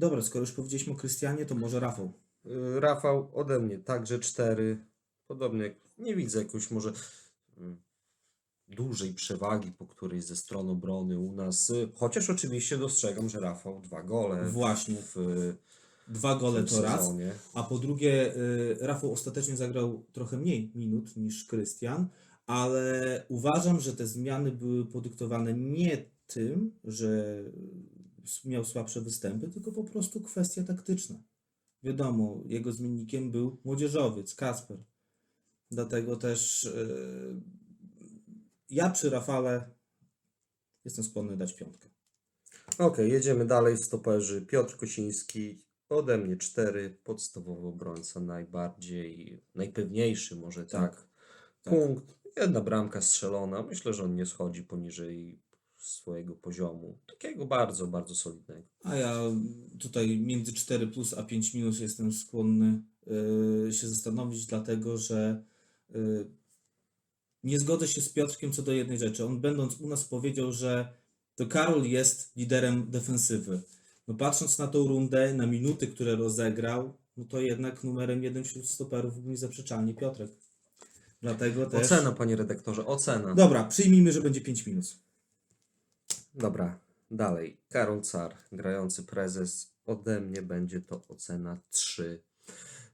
[0.01, 2.13] Dobra, skoro już powiedzieliśmy o Krystianie, to może Rafał.
[2.45, 4.85] Y, Rafał ode mnie także cztery.
[5.27, 6.93] Podobnie jak nie widzę jakoś może y,
[8.67, 11.69] dużej przewagi po którejś ze stron obrony u nas.
[11.69, 15.55] y, Chociaż oczywiście dostrzegam, że Rafał dwa gole Właśnie, w y,
[16.07, 16.99] dwa gole tym to raz.
[17.01, 17.31] sezonie.
[17.53, 22.07] A po drugie, y, Rafał ostatecznie zagrał trochę mniej minut niż Krystian,
[22.47, 27.43] ale uważam, że te zmiany były podyktowane nie tym, że
[28.45, 31.23] miał słabsze występy, tylko po prostu kwestia taktyczna.
[31.83, 34.83] Wiadomo, jego zmiennikiem był młodzieżowiec, Kasper.
[35.71, 37.41] Dlatego też yy,
[38.69, 39.69] ja przy Rafale
[40.85, 41.89] jestem skłonny dać piątkę.
[42.77, 43.77] Okej, jedziemy dalej.
[43.77, 50.95] Stoperzy Piotr Kosiński, ode mnie cztery, podstawowy obrońca, najbardziej, najpewniejszy może tak.
[50.95, 51.73] tak.
[51.73, 53.63] Punkt, jedna bramka strzelona.
[53.63, 55.40] Myślę, że on nie schodzi poniżej
[55.81, 56.97] swojego poziomu.
[57.07, 58.63] Takiego bardzo, bardzo solidnego.
[58.83, 59.21] A ja
[59.79, 65.43] tutaj między 4 plus a 5 minus jestem skłonny yy, się zastanowić, dlatego że
[65.89, 66.31] yy,
[67.43, 69.25] nie zgodzę się z Piotrkiem co do jednej rzeczy.
[69.25, 70.93] On będąc u nas powiedział, że
[71.35, 73.61] to Karol jest liderem defensywy.
[74.07, 78.69] No patrząc na tą rundę, na minuty, które rozegrał, no to jednak numerem jeden wśród
[78.69, 80.31] stoperów był niezaprzeczalnie Piotrek.
[81.21, 81.85] Dlatego też...
[81.85, 83.35] Ocena, panie redaktorze, ocena.
[83.35, 84.99] Dobra, przyjmijmy, że będzie 5 minus.
[86.33, 86.79] Dobra,
[87.11, 87.57] dalej.
[87.69, 89.71] Karol Car, grający prezes.
[89.85, 92.21] Ode mnie będzie to ocena 3.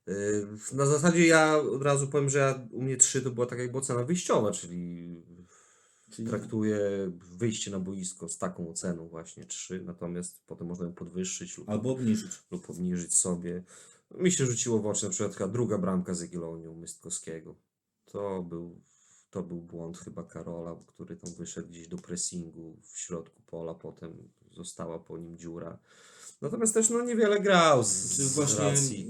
[0.08, 0.14] Yy,
[0.74, 3.78] Na zasadzie ja od razu powiem, że ja, u mnie 3 to była tak jakby
[3.78, 5.16] ocena wyjściowa, czyli
[6.12, 6.80] Czyli- traktuję
[7.38, 11.92] wyjście na boisko z taką oceną właśnie 3, natomiast potem można ją podwyższyć lub, Albo
[11.92, 12.32] obniżyć.
[12.52, 13.64] lub obniżyć sobie.
[14.12, 17.56] Mi się rzuciło w oczy na przykład druga bramka z Jagiellonią Mystkowskiego.
[18.06, 18.82] To był,
[19.30, 24.30] to był błąd chyba Karola, który tam wyszedł gdzieś do pressingu w środku pola, potem
[24.52, 25.80] została po nim dziura.
[26.42, 29.08] Natomiast też no niewiele grał z, z racji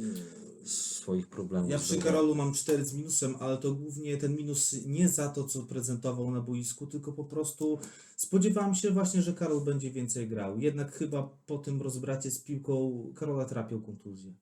[1.07, 1.71] swoich problemów.
[1.71, 1.97] Ja przy.
[1.97, 6.31] Karolu mam 4 z minusem, ale to głównie ten minus nie za to, co prezentował
[6.31, 7.79] na boisku, tylko po prostu
[8.15, 10.59] spodziewałem się właśnie, że Karol będzie więcej grał.
[10.59, 14.33] Jednak chyba po tym rozbracie z piłką Karola trapią kontuzję.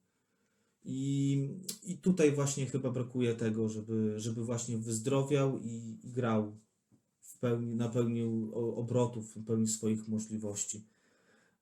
[0.86, 1.50] I,
[1.84, 6.58] I tutaj właśnie chyba brakuje tego, żeby, żeby właśnie wyzdrowiał i, i grał
[7.22, 10.84] w pełni, napełnił o- obrotów, w pełni swoich możliwości.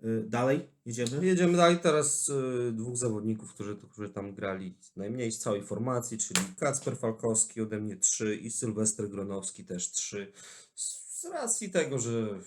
[0.04, 1.26] Y, Dalej, jedziemy?
[1.26, 6.40] Jedziemy dalej teraz y, dwóch zawodników, którzy, którzy tam grali najmniej z całej formacji, czyli
[6.58, 10.34] Kacper Falkowski ode mnie 3 i Sylwester Gronowski też 3.
[10.76, 12.40] Z, z racji tego, że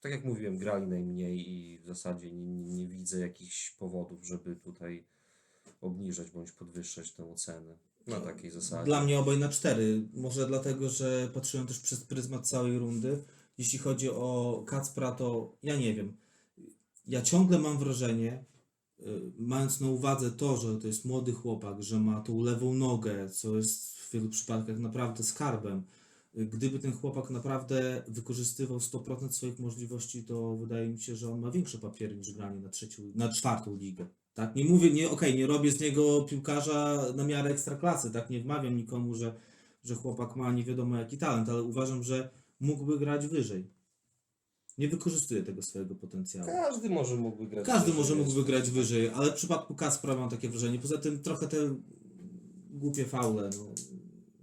[0.00, 4.56] tak jak mówiłem, grali najmniej i w zasadzie nie, nie, nie widzę jakichś powodów, żeby
[4.56, 5.04] tutaj
[5.82, 8.84] obniżać bądź podwyższać tę ocenę na takiej zasadzie.
[8.84, 10.08] Dla mnie obaj na cztery.
[10.14, 13.22] Może dlatego, że patrzyłem też przez pryzmat całej rundy.
[13.58, 16.16] Jeśli chodzi o Kacpra, to ja nie wiem.
[17.06, 18.44] Ja ciągle mam wrażenie,
[19.00, 23.30] y, mając na uwadze to, że to jest młody chłopak, że ma tą lewą nogę,
[23.30, 25.82] co jest w wielu przypadkach naprawdę skarbem.
[26.38, 31.40] y, Gdyby ten chłopak naprawdę wykorzystywał 100% swoich możliwości, to wydaje mi się, że on
[31.40, 34.06] ma większe papiery niż granie na trzecią, na czwartą ligę.
[34.34, 38.40] Tak, nie mówię, nie, okej, nie robię z niego piłkarza na miarę ekstraklasy, tak, nie
[38.40, 39.34] wmawiam nikomu, że,
[39.84, 43.70] że chłopak ma nie wiadomo jaki talent, ale uważam, że mógłby grać wyżej.
[44.78, 46.46] Nie wykorzystuje tego swojego potencjału.
[46.46, 47.66] Każdy może mógłby grać.
[47.66, 50.78] Każdy wyżej, może mógłby grać wyżej, ale w przypadku Kaspra mam takie wrażenie.
[50.78, 51.76] Poza tym trochę te
[52.70, 53.64] głupie faule, no,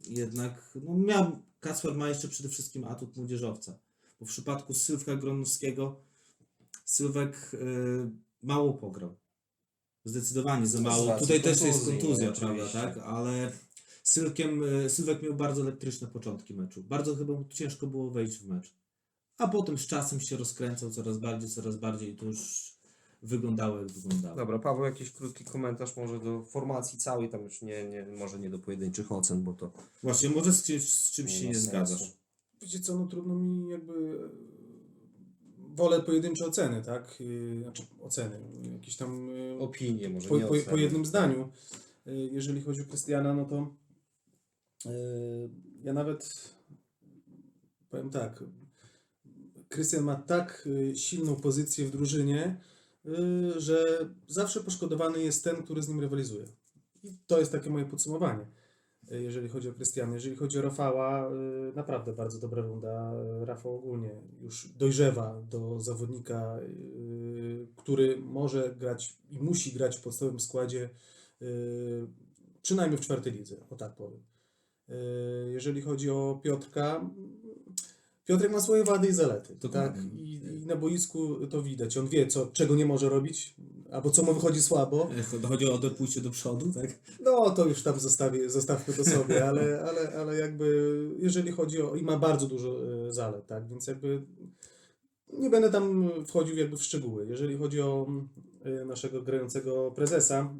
[0.10, 3.80] jednak no, miał, Kasper ma jeszcze przede wszystkim atut młodzieżowca.
[4.20, 6.02] Bo w przypadku Sylwka Gronowskiego
[6.86, 7.58] Sylwek y,
[8.44, 9.16] mało pograł.
[10.06, 11.06] Zdecydowanie za mało.
[11.06, 12.80] racji Tutaj też jest kontuzja, prawda, oczywiście.
[12.82, 12.98] tak?
[12.98, 13.52] Ale
[14.04, 16.84] Sylwkiem, y, Sylwek miał bardzo elektryczne początki meczu.
[16.84, 18.74] Bardzo chyba mu ciężko było wejść w mecz.
[19.38, 22.70] A potem z czasem się rozkręcał coraz bardziej, coraz bardziej i to już
[23.22, 24.36] wyglądało jak wyglądało.
[24.36, 28.50] Dobra, Paweł, jakiś krótki komentarz może do formacji całej, tam już nie, nie może nie
[28.50, 29.72] do pojedynczych ocen, bo to
[30.04, 31.70] Właśnie, może z, czymś- z czymś Nie się nie sensu.
[31.70, 32.14] zgadzasz.
[32.62, 34.20] Wiecie co, no trudno mi jakby...
[35.80, 37.18] Wolę pojedyncze oceny, tak?
[37.22, 38.40] Y, Znaczy oceny,
[38.74, 39.30] jakieś tam...
[39.30, 41.50] y, opinie, może po, po, po jednym zdaniu.
[42.08, 43.76] Y, Jeżeli chodzi o Krystiana, no to
[45.84, 46.54] ja nawet
[47.90, 48.44] powiem tak.
[49.70, 52.58] Krystian ma tak silną pozycję w drużynie,
[53.58, 56.46] że zawsze poszkodowany jest ten, który z nim rywalizuje.
[57.04, 58.46] I to jest takie moje podsumowanie.
[59.12, 63.14] Y, Jeżeli chodzi o Krystiana, jeżeli chodzi o Rafała, y, naprawdę bardzo dobra runda.
[63.42, 64.10] Rafał ogólnie
[64.42, 70.90] już dojrzewa do zawodnika, y, który może grać i musi grać w podstawowym składzie
[72.62, 74.24] przynajmniej w czwartej lidze, o tak powiem.
[75.52, 77.10] Jeżeli chodzi o Piotrka,
[78.30, 79.56] Piotrek ma swoje wady i zalety.
[79.56, 80.02] Dokładnie.
[80.02, 80.14] Tak?
[80.14, 81.98] I, I na boisku to widać.
[81.98, 83.56] On wie, co, czego nie może robić,
[83.92, 85.10] albo co mu wychodzi słabo.
[85.48, 87.00] Chodzi o odepójście do przodu, tak?
[87.22, 91.96] No, to już tam zostawię, zostawmy to sobie, ale, ale, ale jakby jeżeli chodzi o...
[91.96, 92.76] i ma bardzo dużo
[93.08, 94.22] e, zalet, tak, więc jakby
[95.34, 97.26] nie będę tam wchodził jakby w szczegóły.
[97.30, 98.08] Jeżeli chodzi o
[98.64, 100.54] e, naszego grającego prezesa,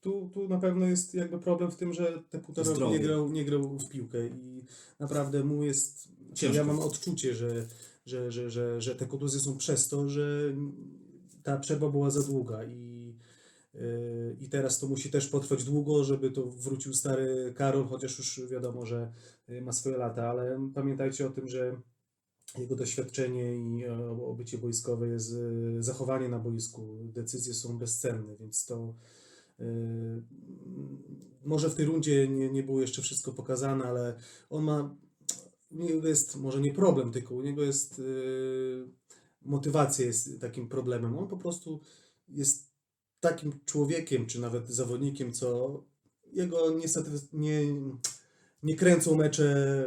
[0.00, 3.30] tu, tu na pewno jest jakby problem w tym, że te półtora roku nie grał,
[3.30, 4.64] nie grał w piłkę i
[4.98, 6.08] naprawdę mu jest...
[6.34, 6.56] Ciężko.
[6.56, 7.66] Ja mam odczucie, że,
[8.06, 10.54] że, że, że, że te kontuzje są przez to, że
[11.42, 13.14] ta przerwa była za długa i,
[13.74, 18.50] yy, i teraz to musi też potrwać długo, żeby to wrócił stary Karol, chociaż już
[18.50, 19.12] wiadomo, że
[19.48, 21.80] yy, ma swoje lata, ale pamiętajcie o tym, że
[22.58, 23.86] jego doświadczenie i
[24.26, 26.98] obycie wojskowe jest e, zachowanie na boisku.
[27.04, 28.94] Decyzje są bezcenne, więc to
[31.44, 34.16] może w tej rundzie nie, nie było jeszcze wszystko pokazane, ale
[34.50, 34.96] on ma,
[35.70, 38.02] u niego jest może nie problem, tylko u niego jest
[39.42, 41.18] motywacja jest takim problemem.
[41.18, 41.80] On po prostu
[42.28, 42.70] jest
[43.20, 45.82] takim człowiekiem, czy nawet zawodnikiem, co
[46.32, 47.60] jego niestety nie,
[48.62, 49.86] nie kręcą mecze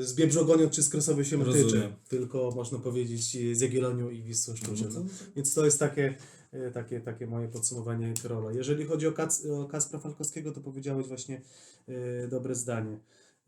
[0.00, 4.56] y, z Biebrzogonią czy z Kresowy się tyczy, tylko można powiedzieć z Jagiellonią i Wisłą
[4.56, 5.08] Szczuczyn.
[5.36, 6.14] Więc to jest takie,
[6.54, 8.52] y, takie, takie moje podsumowanie Karola.
[8.52, 11.40] Jeżeli chodzi o, Kac, o Kacpra Falkowskiego, to powiedziałeś właśnie
[11.88, 12.98] y, dobre zdanie.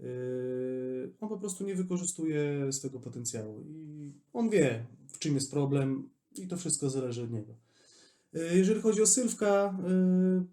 [0.04, 6.08] Y, on po prostu nie wykorzystuje swego potencjału i on wie, w czym jest problem
[6.36, 7.54] i to wszystko zależy od niego.
[8.34, 10.44] Y, Jeżeli chodzi o Sylwka, y,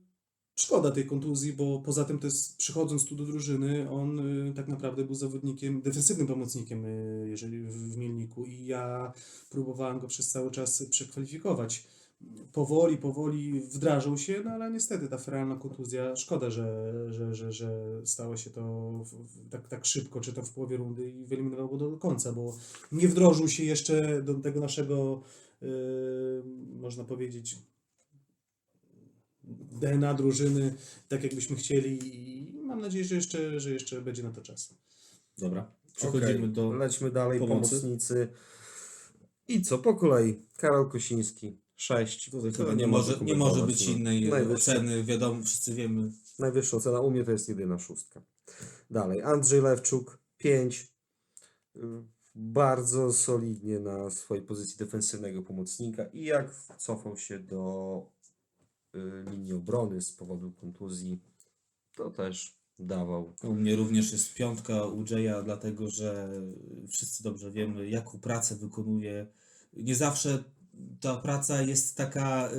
[0.55, 4.21] szkoda tej kontuzji, bo poza tym to jest, przychodząc tu do drużyny, on
[4.55, 6.86] tak naprawdę był zawodnikiem, defensywnym pomocnikiem,
[7.25, 9.13] jeżeli w, Mielniku i ja
[9.49, 11.88] próbowałem go przez cały czas przekwalifikować.
[12.53, 18.01] Powoli, powoli wdrażał się, no ale niestety ta feralna kontuzja, szkoda, że, że, że, że
[18.06, 21.69] stało się to w, w, tak, tak szybko, czy to w połowie rundy i wyeliminował
[21.69, 22.58] go do końca, bo
[22.91, 25.23] nie wdrożył się jeszcze do tego naszego,
[25.62, 26.43] yy,
[26.80, 27.58] można powiedzieć,
[29.82, 30.75] DNA drużyny,
[31.08, 34.73] tak jakbyśmy chcieli i mam nadzieję, że jeszcze, że jeszcze będzie na to czas.
[35.38, 36.71] Dobra, przechodzimy Okej, do...
[36.71, 37.69] Lećmy dalej, pomocy.
[37.69, 38.27] pomocnicy.
[39.47, 40.39] I co, po kolei.
[40.58, 42.30] Karol Kosiński, 6.
[42.32, 46.12] Tutaj chyba nie może, nie może być innej Najwyższa, oceny, wiadomo, wszyscy wiemy.
[46.40, 48.22] najwyższa ocena u mnie to jest jedyna szóstka.
[48.92, 50.94] Dalej, Andrzej Lewczuk, 5.
[52.36, 58.02] Bardzo solidnie na swojej pozycji defensywnego pomocnika i jak cofał się do
[58.96, 59.00] y,
[59.32, 61.20] linii obrony z powodu kontuzji,
[61.96, 66.30] to też dawał U mnie również jest piątka u Jaya, dlatego że
[66.90, 69.28] wszyscy dobrze wiemy, jaką pracę wykonuje.
[69.74, 70.44] Nie zawsze
[71.00, 72.50] ta praca jest taka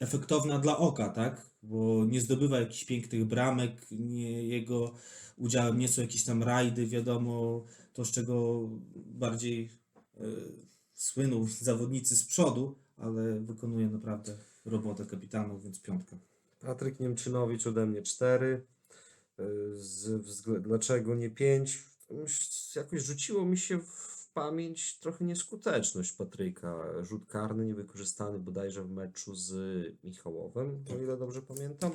[0.00, 1.50] efektowna dla oka, tak?
[1.62, 4.94] Bo nie zdobywa jakichś pięknych bramek, nie, jego
[5.36, 9.70] udziałem nie są jakieś tam rajdy, wiadomo, to z czego bardziej
[10.20, 10.26] y,
[10.94, 16.16] słyną zawodnicy z przodu, ale wykonuje naprawdę robotę kapitanów, więc piątka.
[16.60, 18.66] Patryk Niemczynowicz ode mnie 4.
[19.74, 21.84] Z wzglę- dlaczego nie 5?
[22.76, 26.84] Jakoś rzuciło mi się w pamięć trochę nieskuteczność Patryka.
[27.02, 29.54] Rzut karny niewykorzystany bodajże w meczu z
[30.04, 31.90] Michałowem, o ile dobrze pamiętam.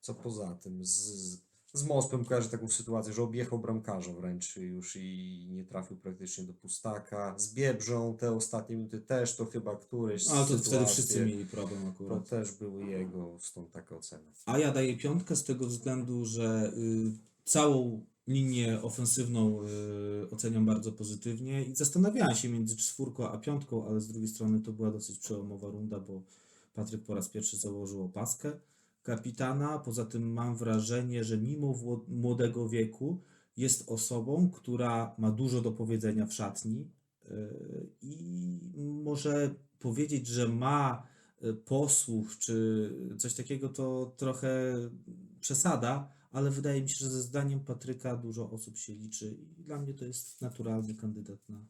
[0.00, 0.84] Co poza tym?
[0.84, 1.38] Z,
[1.72, 6.52] z Mospem kojarzę taką sytuację, że objechał bramkarza wręcz już i nie trafił praktycznie do
[6.52, 7.34] pustaka.
[7.38, 11.46] Z Biebrzą te ostatnie minuty też to chyba któreś z Ale to wtedy wszyscy mieli
[11.46, 12.28] problem To akurat.
[12.28, 14.24] też były jego, stąd taka ocena.
[14.46, 17.12] A ja daję piątkę z tego względu, że y,
[17.44, 24.00] całą linię ofensywną y, oceniam bardzo pozytywnie i zastanawiałem się między czwórką a piątką, ale
[24.00, 26.22] z drugiej strony to była dosyć przełomowa runda, bo
[26.74, 28.52] Patryk po raz pierwszy założył opaskę
[29.02, 29.78] kapitana.
[29.78, 31.74] Poza tym mam wrażenie, że mimo
[32.08, 33.20] młodego wieku
[33.56, 36.90] jest osobą, która ma dużo do powiedzenia w szatni
[37.24, 38.58] y, i
[39.04, 41.06] może powiedzieć, że ma
[41.44, 44.74] y, posłuch czy coś takiego, to trochę
[45.40, 49.78] przesada, ale wydaje mi się, że ze zdaniem Patryka dużo osób się liczy i dla
[49.78, 51.64] mnie to jest naturalny kandydat na,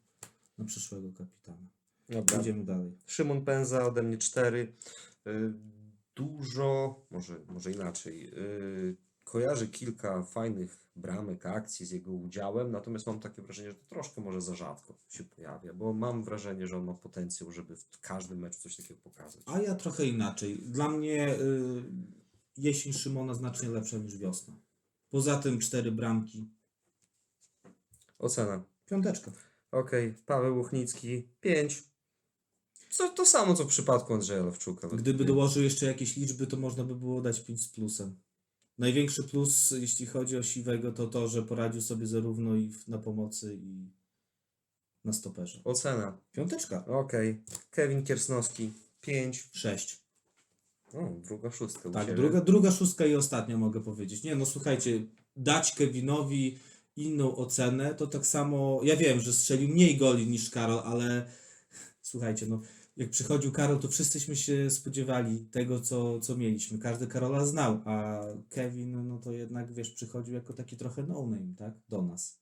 [0.59, 1.67] na przyszłego kapitana.
[2.09, 2.41] Dobra.
[2.41, 2.93] Idziemy dalej.
[3.07, 4.73] Szymon Pęza ode mnie 4.
[6.15, 8.31] Dużo, może, może inaczej.
[8.39, 13.85] y, Kojarzy kilka fajnych bramek, akcji z jego udziałem, natomiast mam takie wrażenie, że to
[13.89, 18.01] troszkę może za rzadko się pojawia, bo mam wrażenie, że on ma potencjał, żeby w
[18.01, 19.43] każdym meczu coś takiego pokazać.
[19.47, 20.59] A ja trochę inaczej.
[20.59, 21.83] Dla mnie y,
[22.57, 24.55] jesień Szymona znacznie lepsza niż wiosna.
[25.09, 26.49] Poza tym cztery bramki.
[28.19, 28.65] Ocena.
[28.87, 29.33] Piąteczka.
[29.71, 31.83] Okej, Paweł Łuchnicki 5.
[32.91, 34.89] Co, to samo co w przypadku Andrzeja Lewczuka.
[34.89, 38.17] Gdyby dołożył jeszcze jakieś liczby, to można by było dać 5 z plusem.
[38.79, 42.99] Największy plus, jeśli chodzi o Siwego, to to, że poradził sobie zarówno i w- na
[42.99, 43.91] pomocy, i
[45.05, 45.61] na stoperze.
[45.65, 46.19] Ocena.
[46.33, 46.87] Piąteczka.
[46.87, 47.43] Okej.
[47.71, 49.49] Kevin Kiersnowski 5.
[49.53, 50.04] 6.
[50.95, 51.89] O, druga szóstka.
[51.89, 54.23] u Tak, druga, druga szóstka i ostatnia mogę powiedzieć.
[54.23, 56.59] Nie, no słuchajcie, dać Kevinowi
[56.97, 61.27] inną ocenę, to tak samo, ja wiem, że strzelił mniej goli niż Karol, ale
[62.03, 62.61] słuchajcie, no
[62.97, 66.79] jak przychodził Karol, to wszyscyśmy się spodziewali tego, co, co mieliśmy.
[66.79, 71.75] Każdy Karola znał, a Kevin, no to jednak, wiesz, przychodził jako taki trochę no-name, tak,
[71.89, 72.41] do nas.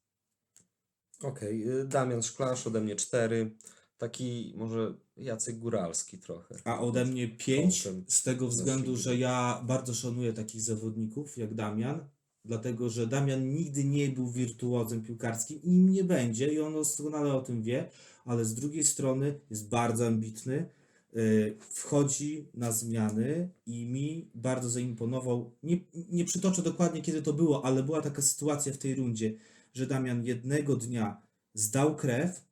[1.22, 3.56] Okej, y, Damian Szklarz ode mnie 4.
[4.02, 6.54] Taki może Jacek Góralski trochę.
[6.64, 11.54] A ode mnie 5 Kątem z tego względu, że ja bardzo szanuję takich zawodników jak
[11.54, 12.04] Damian,
[12.44, 17.34] dlatego że Damian nigdy nie był wirtuozem piłkarskim i nim nie będzie i on doskonale
[17.34, 17.90] o tym wie,
[18.24, 20.68] ale z drugiej strony jest bardzo ambitny,
[21.12, 25.50] yy, wchodzi na zmiany i mi bardzo zaimponował.
[25.62, 25.76] Nie,
[26.10, 29.34] nie przytoczę dokładnie kiedy to było, ale była taka sytuacja w tej rundzie,
[29.74, 31.22] że Damian jednego dnia
[31.54, 32.51] zdał krew,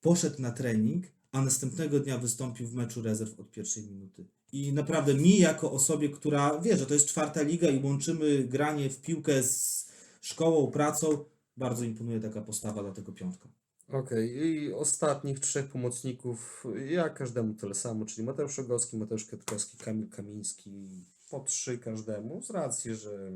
[0.00, 4.26] poszedł na trening, a następnego dnia wystąpił w meczu rezerw od pierwszej minuty.
[4.52, 8.90] I naprawdę mi, jako osobie, która wie, że to jest czwarta liga i łączymy granie
[8.90, 9.86] w piłkę z
[10.20, 11.24] szkołą, pracą,
[11.56, 13.48] bardzo imponuje taka postawa dla tego piątka.
[13.88, 20.08] Okej, i ostatnich trzech pomocników, ja każdemu tyle samo, czyli Mateusz Rogowski, Mateusz Kwiatkowski, Kamil
[20.08, 20.88] Kamiński,
[21.30, 23.32] po trzy każdemu, z racji, że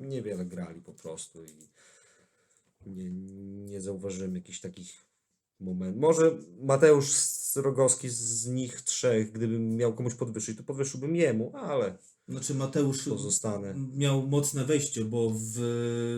[0.00, 1.68] niewiele grali po prostu i
[2.86, 3.10] nie,
[3.70, 5.11] nie zauważyłem jakichś takich
[5.60, 6.00] momentów.
[6.00, 6.30] Może
[6.62, 7.12] Mateusz
[7.56, 13.74] Rogowski z nich trzech, gdybym miał komuś podwyższyć, to podwyższyłbym jemu, ale Znaczy Mateusz pozostanę.
[13.94, 15.58] miał mocne wejście, bo w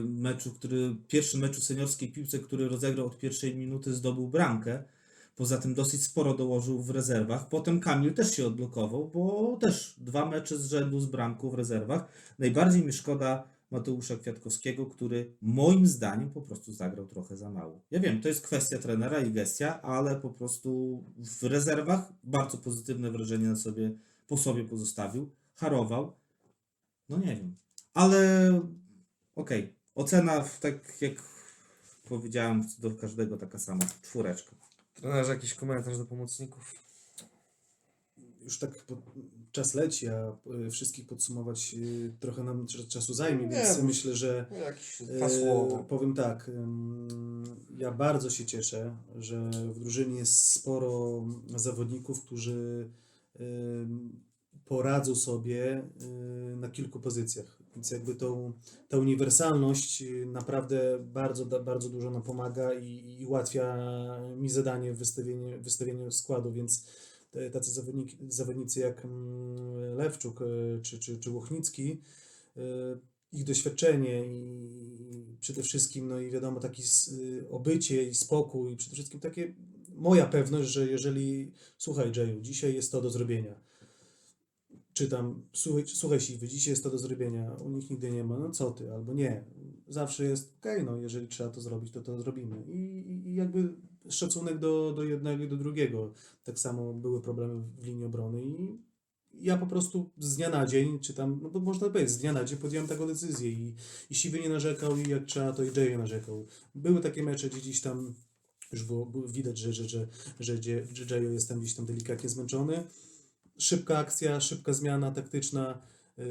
[0.09, 4.85] meczu, który, pierwszym meczu seniorskiej piłce, który rozegrał od pierwszej minuty, zdobył bramkę.
[5.37, 7.49] Poza tym dosyć sporo dołożył w rezerwach.
[7.49, 12.09] Potem Kamil też się odblokował, bo też dwa mecze z rzędu z bramką w rezerwach.
[12.39, 17.81] Najbardziej mi szkoda Mateusza Kwiatkowskiego, który moim zdaniem po prostu zagrał trochę za mało.
[17.91, 23.11] Ja wiem, to jest kwestia trenera i gestia, ale po prostu w rezerwach bardzo pozytywne
[23.11, 25.31] wrażenie na sobie, po sobie pozostawił.
[25.55, 26.13] Harował.
[27.09, 27.57] No nie wiem.
[27.95, 28.21] Ale
[29.37, 29.77] okej.
[29.95, 31.13] Ocena, w- tak jak
[32.09, 33.85] powiedziałem, do każdego taka sama.
[34.03, 34.57] Czwóreczka.
[34.95, 36.84] Trenerze, jakiś komentarz do pomocników?
[38.45, 38.97] Już tak po,
[39.53, 43.85] czas leci, a y, wszystkich podsumować y, trochę nam cza- czasu zajmie, Nie, więc bo-
[43.85, 46.51] myślę, że Jakieś E, powiem tak,
[47.79, 51.25] ja bardzo się cieszę, że w drużynie jest sporo
[51.57, 52.91] zawodników, którzy
[54.65, 55.83] poradzą sobie
[56.53, 57.59] y, na kilku pozycjach.
[57.75, 58.53] Więc jakby tą,
[58.89, 63.77] ta uniwersalność naprawdę bardzo, bardzo dużo nam pomaga i, i ułatwia
[64.37, 66.87] mi zadanie w wystawieniu, wystawieniu składu, więc
[67.53, 67.71] tacy
[68.29, 72.01] zawodnicy jak mm, Lewczuk y, czy, czy, czy Łochnicki
[72.57, 72.61] y,
[73.33, 78.95] ich doświadczenie i przede wszystkim, no i wiadomo, taki y, obycie i spokój, i przede
[78.95, 79.55] wszystkim takie
[79.97, 83.61] moja pewność, że jeżeli, słuchaj Jayu, dzisiaj jest to do zrobienia,
[84.93, 88.39] czy tam, słuchaj, słuchaj Siwy, dzisiaj jest to do zrobienia, u nich nigdy nie ma,
[88.39, 89.45] no co ty, albo nie,
[89.89, 92.57] zawsze jest okej, no jeżeli trzeba to zrobić, to to zrobimy.
[92.67, 93.75] I, i jakby
[94.11, 96.13] szacunek do, do jednego i do drugiego,
[96.45, 98.79] tak samo były problemy w linii obrony i
[99.41, 102.33] ja po prostu z dnia na dzień, czy tam, no bo można powiedzieć, z dnia
[102.33, 103.75] na dzień podjąłem taką decyzję i,
[104.11, 106.47] i Siwy nie narzekał i jak trzeba, to i Jay narzekał.
[106.75, 108.15] Były takie mecze, gdzie gdzieś tam
[108.73, 110.07] już było, było widać, że, że, że,
[110.41, 110.57] że,
[110.93, 112.85] że, Jay jest tam gdzieś tam delikatnie zmęczony.
[113.59, 115.79] Szybka akcja, szybka zmiana taktyczna,
[116.19, 116.25] yy,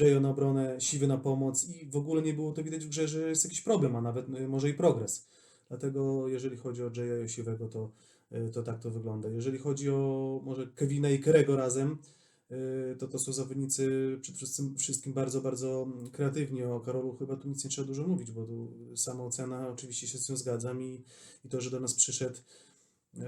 [0.00, 3.08] Jayo na obronę, Siwy na pomoc i w ogóle nie było to widać w grze,
[3.08, 5.28] że jest jakiś problem, a nawet yy, może i progres.
[5.74, 7.90] Dlatego jeżeli chodzi o Jaya Siwego, to,
[8.30, 9.28] yy, to tak to wygląda.
[9.28, 11.98] Jeżeli chodzi o może Kevina i Kerego razem,
[12.50, 16.62] yy, to to są zawodnicy przede wszystkim, wszystkim bardzo, bardzo kreatywni.
[16.62, 20.18] O Karolu chyba tu nic nie trzeba dużo mówić, bo tu sama ocena, oczywiście się
[20.18, 21.04] z tym zgadzam i,
[21.44, 22.38] i to, że do nas przyszedł,
[23.18, 23.22] e,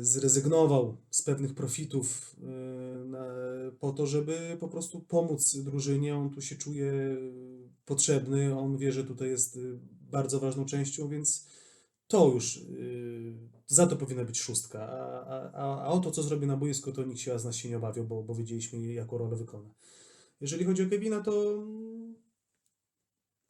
[0.00, 6.16] zrezygnował z pewnych profitów e, po to, żeby po prostu pomóc drużynie.
[6.16, 6.92] On tu się czuje
[7.84, 9.60] potrzebny, on wie, że tutaj jest e,
[10.10, 11.46] bardzo ważną częścią, więc
[12.12, 12.62] to już e,
[13.66, 14.88] za to powinna być szóstka.
[14.88, 17.68] A, a, a, o to, co zrobi na boisku, to nikt się z nas się
[17.68, 19.74] nie obawiał, bo, bo wiedzieliśmy, jaką rolę wykona.
[20.40, 22.14] Jeżeli chodzi o Kevina, to mm,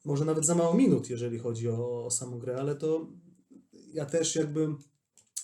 [0.05, 3.07] może nawet za mało minut, jeżeli chodzi o, o samą grę, ale to
[3.93, 4.69] ja też jakby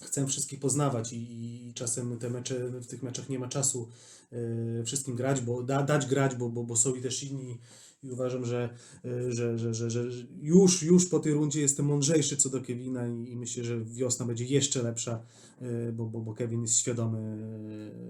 [0.04, 3.88] chcę wszystkich poznawać i, i czasem te mecze, w tych meczach nie ma czasu
[4.32, 7.60] e, wszystkim grać, bo da, dać grać, bo, bo, bo są też inni
[8.02, 8.68] i uważam, że,
[9.04, 10.04] e, że, że, że, że
[10.42, 14.26] już, już po tej rundzie jestem mądrzejszy co do Kevina i, i myślę, że wiosna
[14.26, 15.22] będzie jeszcze lepsza,
[15.60, 17.18] e, bo, bo, bo Kevin jest świadomy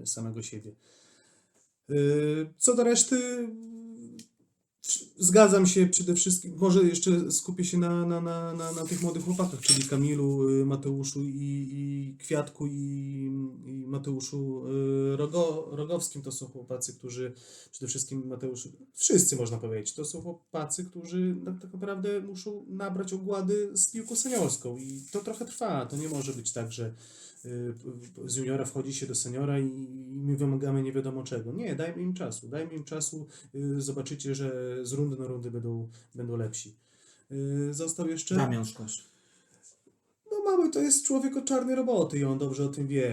[0.01, 0.71] e, samego siebie.
[2.57, 3.49] Co do reszty,
[5.17, 6.57] zgadzam się przede wszystkim.
[6.57, 10.65] Może jeszcze skupię się na, na, na, na, na tych młodych chłopakach, czyli Kamilu, y,
[10.65, 12.71] Mateuszu i, i Kwiatku i,
[13.65, 14.63] i Mateuszu
[15.13, 16.21] y, Rogo, Rogowskim.
[16.21, 17.33] To są chłopacy, którzy
[17.71, 23.13] przede wszystkim Mateusz, wszyscy można powiedzieć, to są chłopacy, którzy na- tak naprawdę muszą nabrać
[23.13, 25.85] ogłady z piłką seniorską i to trochę trwa.
[25.85, 26.93] To nie może być tak, że
[28.25, 31.51] z juniora wchodzi się do seniora i, my wymagamy nie wiadomo czego.
[31.51, 35.89] Nie, dajmy im czasu, dajmy im czasu, y, zobaczycie, że z rundy na rundę będą,
[36.15, 36.75] będą lepsi.
[37.31, 38.35] Y, Został jeszcze.
[38.35, 39.05] Damian Szkosz.
[40.31, 43.11] No Mały to jest człowiek od czarnej roboty i on dobrze o tym wie.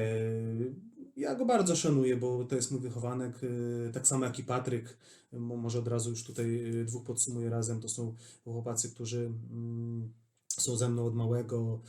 [1.16, 4.96] Ja go bardzo szanuję, bo to jest mój wychowanek, y, tak samo jak i Patryk.
[5.32, 7.80] Mo- Może od razu już tutaj y, dwóch podsumuję razem.
[7.80, 8.14] To są
[8.44, 10.12] chłopacy, którzy mm,
[10.48, 11.80] są ze mną od małego.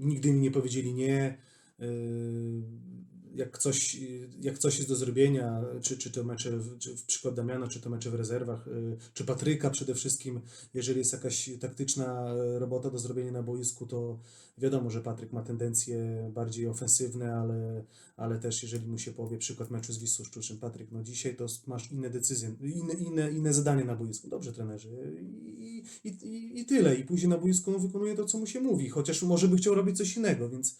[0.00, 1.36] Nigdy mi nie powiedzieli nie.
[3.40, 7.04] Y, Jak coś, y, jak coś jest do zrobienia, czy, czy to mecze, czy w
[7.04, 10.40] przykład Damiana, czy to mecze w rezerwach, y, czy Patryka przede wszystkim,
[10.74, 14.18] jeżeli jest jakaś taktyczna e, robota do zrobienia na boisku, to
[14.58, 17.84] wiadomo, że Patryk ma tendencje bardziej ofensywne, ale,
[18.16, 21.46] ale też jeżeli mu się powie przykład meczu z Wisłą Szczuczyn, Patryk, no dzisiaj to
[21.66, 24.28] masz inne decyzje, inne, inne, inne zadanie na boisku.
[24.28, 24.88] Dobrze, trenerze.
[25.58, 26.94] I, i, i, I tyle.
[26.94, 29.74] I później na boisku on wykonuje to, co mu się mówi, chociaż może by chciał
[29.74, 30.78] robić coś innego, więc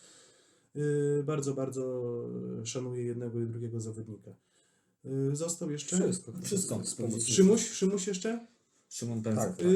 [1.25, 2.03] bardzo, bardzo
[2.65, 4.31] szanuję jednego i drugiego zawodnika.
[5.05, 5.97] Yy, został jeszcze?
[5.97, 6.33] Wszystko.
[6.43, 6.81] Wszystko.
[7.21, 7.71] Szymuś?
[7.71, 8.47] Szymuś jeszcze?
[8.89, 9.55] Szymon Pędzel.
[9.55, 9.67] Tak.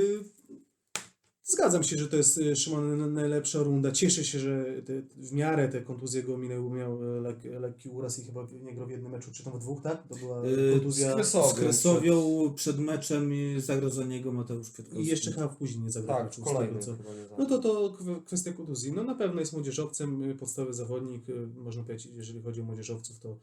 [1.48, 3.92] Y, Zgadzam się, że to jest y, Szymon najlepsza runda.
[3.92, 6.70] Cieszę się, że te, w miarę te kontuzje go minęły.
[6.70, 9.58] Miał y, lek, lekki uraz i chyba nie grał w jednym meczu, czy tam w
[9.58, 10.08] dwóch, tak?
[10.08, 11.12] To była Yy, kontuzja.
[11.12, 11.48] z Kresowią.
[11.48, 15.04] Z Kresowią przed meczem i zagrożenie go Mateusz Kwiatkowski.
[15.04, 16.42] I jeszcze chyba później nie zagrał Tak, meczu.
[16.42, 16.96] z tego, co...
[17.38, 18.92] No to to kw- kwestia kontuzji.
[18.92, 21.28] No na pewno jest młodzieżowcem, y, podstawowy zawodnik.
[21.28, 23.36] y, Można powiedzieć, jeżeli chodzi o młodzieżowców, to,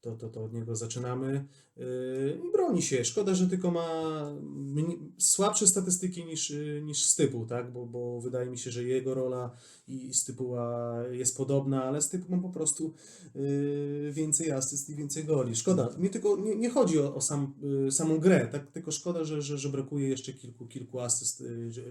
[0.00, 1.46] to, to, to od niego zaczynamy.
[1.76, 1.84] Yy,
[2.48, 3.04] I broni się.
[3.04, 3.88] Szkoda, że tylko ma
[5.18, 7.72] słabsze statystyki niż, y, niż Stypu, tak?
[7.72, 9.50] Bo, bo wydaje mi się, że jego rola
[9.88, 12.92] i Stypuła jest podobna, ale Stypu ma po prostu
[13.34, 15.56] yy, więcej asyst i więcej goli.
[15.56, 15.88] Szkoda.
[15.98, 17.54] Mi tylko nie, nie chodzi o, o sam,
[17.90, 18.70] samą grę, tak?
[18.70, 21.44] tylko szkoda, że, że, że brakuje jeszcze kilku, kilku asyst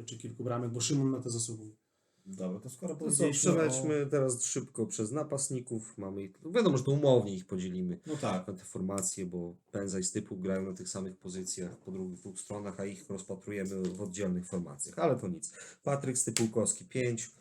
[0.06, 1.87] czy kilku bramek, bo Szymon na to zasługuje.
[2.28, 3.56] Dobra, to skoro To co, powiedzieliśmy o...
[3.56, 5.98] przelećmy teraz szybko przez napastników.
[5.98, 8.48] Mamy ich, no wiadomo, że to umownie ich podzielimy No tak.
[8.48, 12.40] na te formacje, bo Pędza i Stypu grają na tych samych pozycjach po drugich dwóch
[12.40, 15.52] stronach, a ich rozpatrujemy w oddzielnych formacjach, ale to nic.
[15.84, 17.32] Patryk Stypułkowski 5.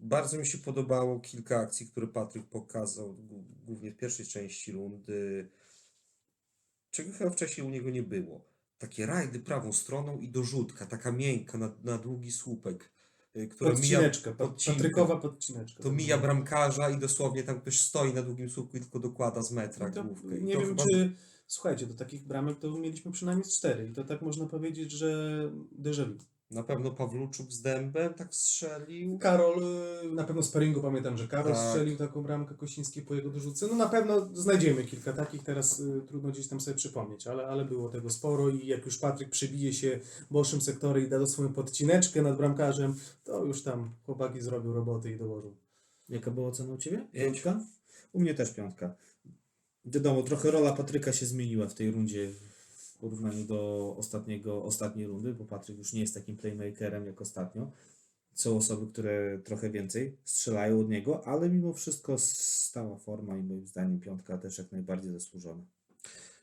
[0.00, 3.16] Bardzo mi się podobało kilka akcji, które Patryk pokazał,
[3.66, 5.48] głównie w pierwszej części rundy,
[6.90, 8.44] czego chyba wcześniej u niego nie było.
[8.78, 12.91] Takie rajdy prawą stroną i dorzutka, taka miękka na, na długi słupek,
[13.50, 14.76] która mija, Podcineczka, pod, podcinka.
[14.78, 15.82] Patrykowa podcineczka.
[15.82, 19.52] to mija bramkarza i dosłownie tam ktoś stoi na długim słupku i tylko dokłada z
[19.52, 20.38] metra To, główkę.
[20.38, 21.12] I nie wiem, chyba- czy...
[21.46, 25.50] Słuchajcie, do takich bramek to mieliśmy przynajmniej cztery i to tak można powiedzieć, że
[25.82, 26.18] déjà vu.
[26.52, 29.18] Na pewno Pawluczuk z dębem tak strzelił.
[29.18, 29.62] Karol,
[30.04, 31.68] y, na pewno z sparingu pamiętam, że Karol Tak.
[31.68, 33.66] strzelił taką bramkę Kosiński po jego dorzuce.
[33.66, 37.64] No na pewno znajdziemy kilka takich, teraz y, trudno gdzieś tam sobie przypomnieć, ale, ale
[37.64, 40.00] było tego sporo i jak już Patryk przebije się
[40.30, 42.94] bocznym sektorem i da do swoją podcineczkę nad bramkarzem,
[43.24, 45.54] to już tam chłopaki zrobią roboty i dołożą.
[46.08, 47.06] Jaka była ocena u Ciebie?
[47.12, 47.60] Piątka?
[48.12, 48.94] U mnie też piątka.
[49.84, 52.51] Wiadomo, trochę rola Patryka się zmieniła w tej rundzie w
[53.02, 57.70] porównaniu do ostatniego, ostatniej rundy, bo Patryk już nie jest takim playmakerem jak ostatnio.
[58.34, 63.66] Są osoby, które trochę więcej strzelają od niego, ale mimo wszystko stała forma i moim
[63.66, 65.62] zdaniem piątka też jak najbardziej zasłużona.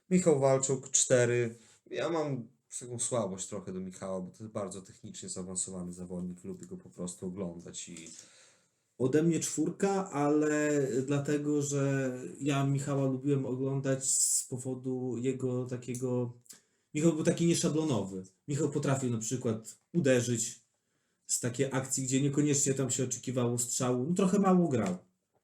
[0.09, 1.55] Michał Walczuk 4.
[1.91, 2.47] Ja mam
[2.79, 6.43] taką słabość trochę do Michała, bo to jest bardzo technicznie zaawansowany zawodnik.
[6.43, 8.11] Lubię go po prostu oglądać i
[8.99, 16.33] Ode mnie czwórka, ale dlatego, że ja Michała lubiłem oglądać z powodu jego takiego.
[16.93, 18.23] Michał był taki nieszablonowy.
[18.47, 20.61] Michał potrafił na przykład uderzyć
[21.27, 24.05] z takiej akcji, gdzie niekoniecznie tam się oczekiwało strzału.
[24.09, 24.97] No, trochę mało grał.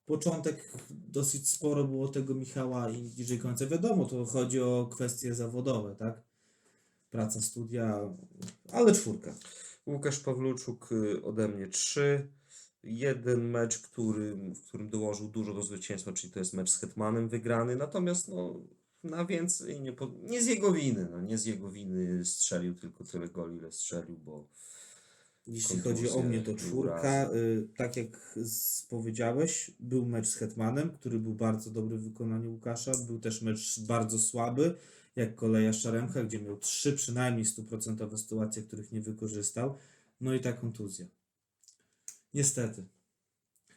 [0.05, 3.67] Początek dosyć sporo było tego Michała i bliżej końca.
[3.67, 6.23] Wiadomo, to chodzi o kwestie zawodowe, tak?
[7.09, 8.15] Praca, studia,
[8.71, 9.35] ale czwórka.
[9.87, 12.31] Łukasz Pawluczuk y, ode mnie 3.
[12.85, 17.29] Jeden mecz, który, w którym dołożył dużo do zwycięstwa, czyli to jest mecz z Hetmanem
[17.29, 18.59] wygrany, natomiast no,
[19.03, 23.03] na więcej nie, po, nie z jego winy, no, nie z jego winy strzelił tylko
[23.03, 24.47] tyle goli, ile strzelił, bo
[25.47, 27.29] Jeśli chodzi o mnie, to czwórka.
[27.33, 32.51] Y, tak jak z, powiedziałeś, był mecz z Hetmanem, który był bardzo dobry w wykonaniu
[32.51, 32.91] Łukasza.
[33.07, 34.75] Był też mecz bardzo słaby,
[35.15, 39.77] jak koleja Szaremcha, gdzie miał trzy przynajmniej stuprocentowe sytuacje, których nie wykorzystał.
[40.21, 41.05] No i ta kontuzja.
[42.35, 42.83] Niestety.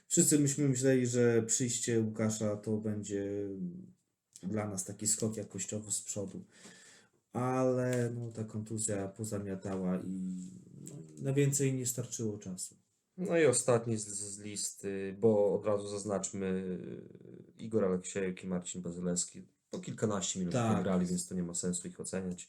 [0.09, 3.31] Wszyscy myśmy myśleli, że przyjście Łukasza to będzie
[4.43, 6.45] dla nas taki skok jakościowy z przodu.
[7.33, 10.33] Ale no, ta kontuzja pozamiatała i
[10.89, 12.75] no, na więcej nie starczyło czasu.
[13.19, 16.79] No i ostatni z, z listy, bo od razu zaznaczmy
[17.59, 19.47] Igor Aleksiejek i Marcin Bazylewski.
[19.71, 20.83] Po kilkanaście minut Tak.
[20.83, 22.49] grali, więc to nie ma sensu ich oceniać.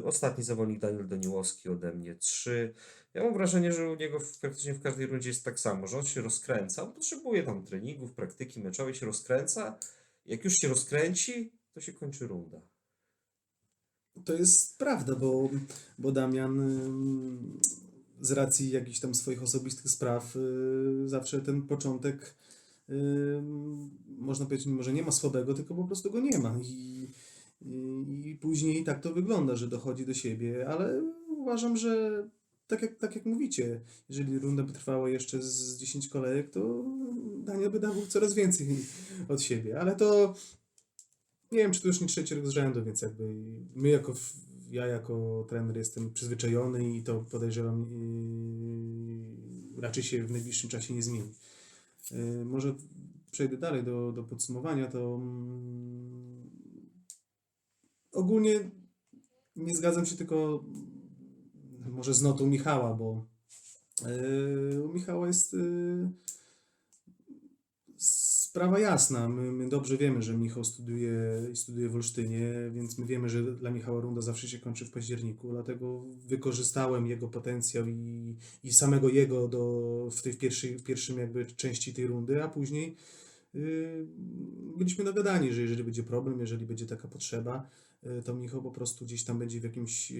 [0.00, 2.74] Y, Ostatni zawodnik Daniel Daniłowski ode mnie 3.
[3.14, 5.98] Ja mam wrażenie, że u niego w, praktycznie w każdej rundzie jest tak samo, że
[5.98, 9.78] on się rozkręca, on potrzebuje tam treningów, praktyki meczowej, się rozkręca.
[10.26, 12.60] Jak już się rozkręci, to się kończy runda.
[14.24, 15.50] To jest prawda, bo,
[15.98, 17.60] bo Damian ym,
[18.20, 22.47] z racji jakichś tam swoich osobistych spraw y, zawsze ten początek y,
[24.18, 27.08] można powiedzieć, może nie ma słabego, tylko po prostu go nie ma i,
[27.62, 32.22] i, i później tak to wygląda, że dochodzi do siebie, ale uważam, że
[32.66, 36.84] tak jak, tak jak mówicie, jeżeli runda by trwała jeszcze z 10 kolejek, to
[37.36, 38.76] Daniel by dawał coraz więcej
[39.28, 40.34] od siebie, ale to
[41.52, 43.34] nie wiem, czy to już nie trzeci rok z rzędu, więc jakby
[43.74, 44.14] my jako,
[44.70, 47.86] ja jako trener jestem przyzwyczajony i to podejrzewam
[49.76, 51.32] yy, raczej się w najbliższym czasie nie zmieni.
[52.10, 52.74] Yy, może
[53.30, 56.50] przejdę dalej do, do podsumowania, to mm,
[58.12, 58.70] ogólnie
[59.56, 63.26] nie zgadzam się tylko mm, może z notą Michała, bo
[64.72, 66.10] yy, u Michała jest yy,
[68.48, 69.28] sprawa jasna.
[69.28, 71.14] My, my dobrze wiemy, że Michał studiuje,
[71.54, 75.50] studiuje w Olsztynie, więc my wiemy, że dla Michała runda zawsze się kończy w październiku,
[75.50, 81.94] dlatego wykorzystałem jego potencjał i, i samego jego do, w tej pierwszej, pierwszym jakby części
[81.94, 82.96] tej rundy, a później
[83.54, 84.06] yy,
[84.76, 87.68] byliśmy dogadani, że jeżeli będzie problem, jeżeli będzie taka potrzeba,
[88.24, 90.12] to Michał po prostu gdzieś tam będzie w jakimś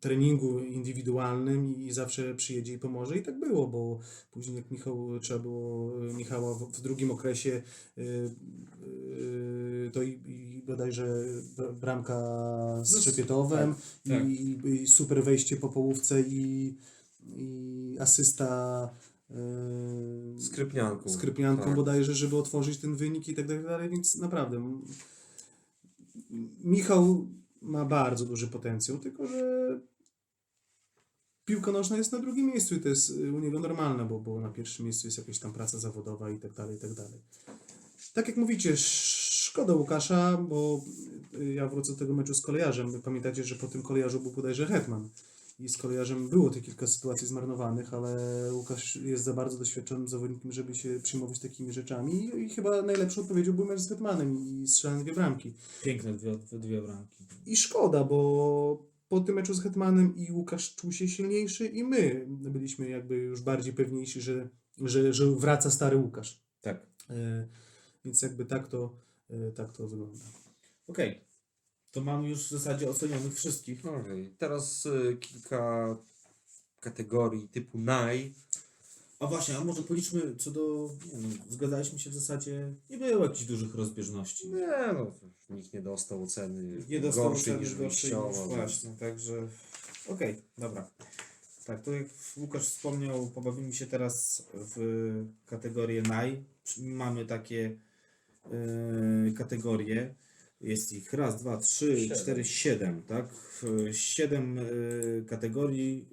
[0.00, 3.18] treningu indywidualnym i zawsze przyjedzie i pomoże.
[3.18, 3.98] I tak było, bo
[4.30, 7.62] później jak Michał, trzeba było y, Michała w, drugim okresie,
[7.98, 8.30] y,
[9.92, 11.24] to i, i bodajże
[11.56, 12.18] br- bramka
[12.82, 13.74] z Szepietowem
[14.08, 14.28] tak.
[14.28, 16.74] i, i super wejście po połówce i,
[17.26, 18.90] i asysta
[20.38, 21.08] Skrypnianką.
[21.08, 21.74] skrypnianką Tak.
[21.76, 24.80] bodajże, żeby otworzyć ten wynik i tak dalej, więc naprawdę
[26.64, 27.26] Michał
[27.62, 29.80] ma bardzo duży potencjał, tylko że
[31.44, 34.40] piłka nożna jest na drugim miejscu i to jest y, u niego normalne, bo, bo
[34.40, 37.20] na pierwszym miejscu jest jakaś tam praca zawodowa i tak dalej, i tak dalej.
[38.14, 40.84] Tak jak mówicie, sz- szkoda Łukasza, bo
[41.34, 43.02] y, ja wrócę do tego meczu z kolejarzem.
[43.02, 45.08] Pamiętacie, że po tym kolejarzu był bodajże Hetman.
[45.58, 48.18] I z kolejarzem było te kilka sytuacji zmarnowanych, ale
[48.54, 52.30] Łukasz jest za bardzo doświadczonym zawodnikiem, żeby się przyjmować takimi rzeczami.
[52.36, 55.54] I, chyba najlepszą odpowiedzią był mecz z Hetmanem i strzelane dwie bramki.
[55.82, 57.24] Piękne dwie, dwie bramki.
[57.46, 62.26] I szkoda, bo po tym meczu z Hetmanem i Łukasz czuł się silniejszy i my
[62.28, 64.48] byliśmy jakby już bardziej pewniejsi, że,
[64.80, 66.42] że, że wraca stary Łukasz.
[66.60, 66.86] Tak.
[67.10, 67.48] E,
[68.04, 68.96] więc jakby tak to,
[69.30, 70.18] e, tak to wygląda.
[70.86, 71.27] Okej.
[71.98, 73.86] To mamy już w zasadzie ocenionych wszystkich.
[73.86, 75.96] Okej, Teraz y, kilka
[76.80, 78.34] kategorii typu naj.
[79.20, 80.90] A właśnie, a może policzmy co do.
[81.14, 82.72] Nie no, zgadaliśmy się w zasadzie.
[82.90, 84.48] Nie było jakichś dużych rozbieżności.
[84.48, 85.12] Nie no,
[85.50, 88.28] nikt nie dostał oceny Nie dostał gorszej oceny niż gorszej wyjściowa.
[88.28, 89.48] niż więc- Właśnie, także.
[90.08, 90.90] Okej, dobra.
[91.64, 94.76] Tak, to jak Łukasz wspomniał, pobawimy się teraz w
[95.46, 96.44] kategorię naj.
[96.78, 97.78] Mamy takie
[98.44, 100.14] e, kategorie.
[100.60, 102.18] Jest ich raz, dwa, trzy, Siedem.
[102.18, 103.34] cztery, siedem, tak?
[103.92, 104.62] Siedem e,
[105.26, 106.08] kategorii.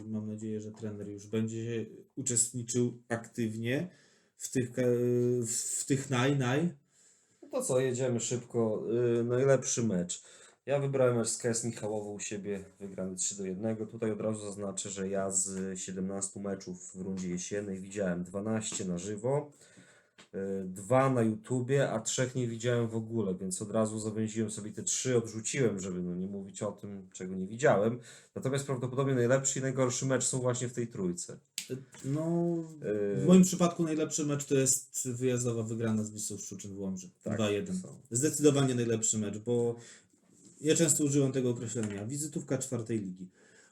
[0.00, 3.88] E, Mam nadzieję, że trener już będzie uczestniczył aktywnie
[4.36, 4.70] w tych,
[5.46, 6.74] w tych naj, naj.
[7.42, 8.84] No to co, jedziemy szybko.
[9.20, 10.22] Y, najlepszy mecz.
[10.66, 13.76] Ja wybrałem mecz z KS Michałowo u siebie, wygrany 3 do 1.
[13.76, 18.98] Tutaj od razu zaznaczę, że ja z 17 meczów w rundzie jesiennej widziałem 12 na
[18.98, 19.73] żywo, y,
[20.64, 24.82] dwa na YouTubie, a trzech nie widziałem w ogóle, więc od razu zawęziłem sobie te
[24.82, 28.00] trzy, odrzuciłem, żeby no, nie mówić o tym, czego nie widziałem.
[28.34, 31.38] Natomiast prawdopodobnie najlepszy i najgorszy mecz są właśnie w tej trójce.
[32.04, 32.54] No,
[33.14, 37.10] Y, w moim przypadku najlepszy mecz to jest wyjazdowa wygrana z Wisłą Szczuczyn w Łomży.
[37.22, 37.82] Tak, 2-1.
[37.82, 37.88] są.
[38.10, 39.76] Zdecydowanie najlepszy mecz, bo
[40.60, 42.06] ja często używam tego określenia.
[42.06, 43.28] Wizytówka czwartej ligi.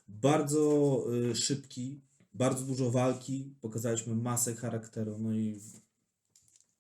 [0.09, 2.01] Bardzo y, szybki,
[2.35, 5.61] bardzo dużo walki, pokazaliśmy masę charakteru, no i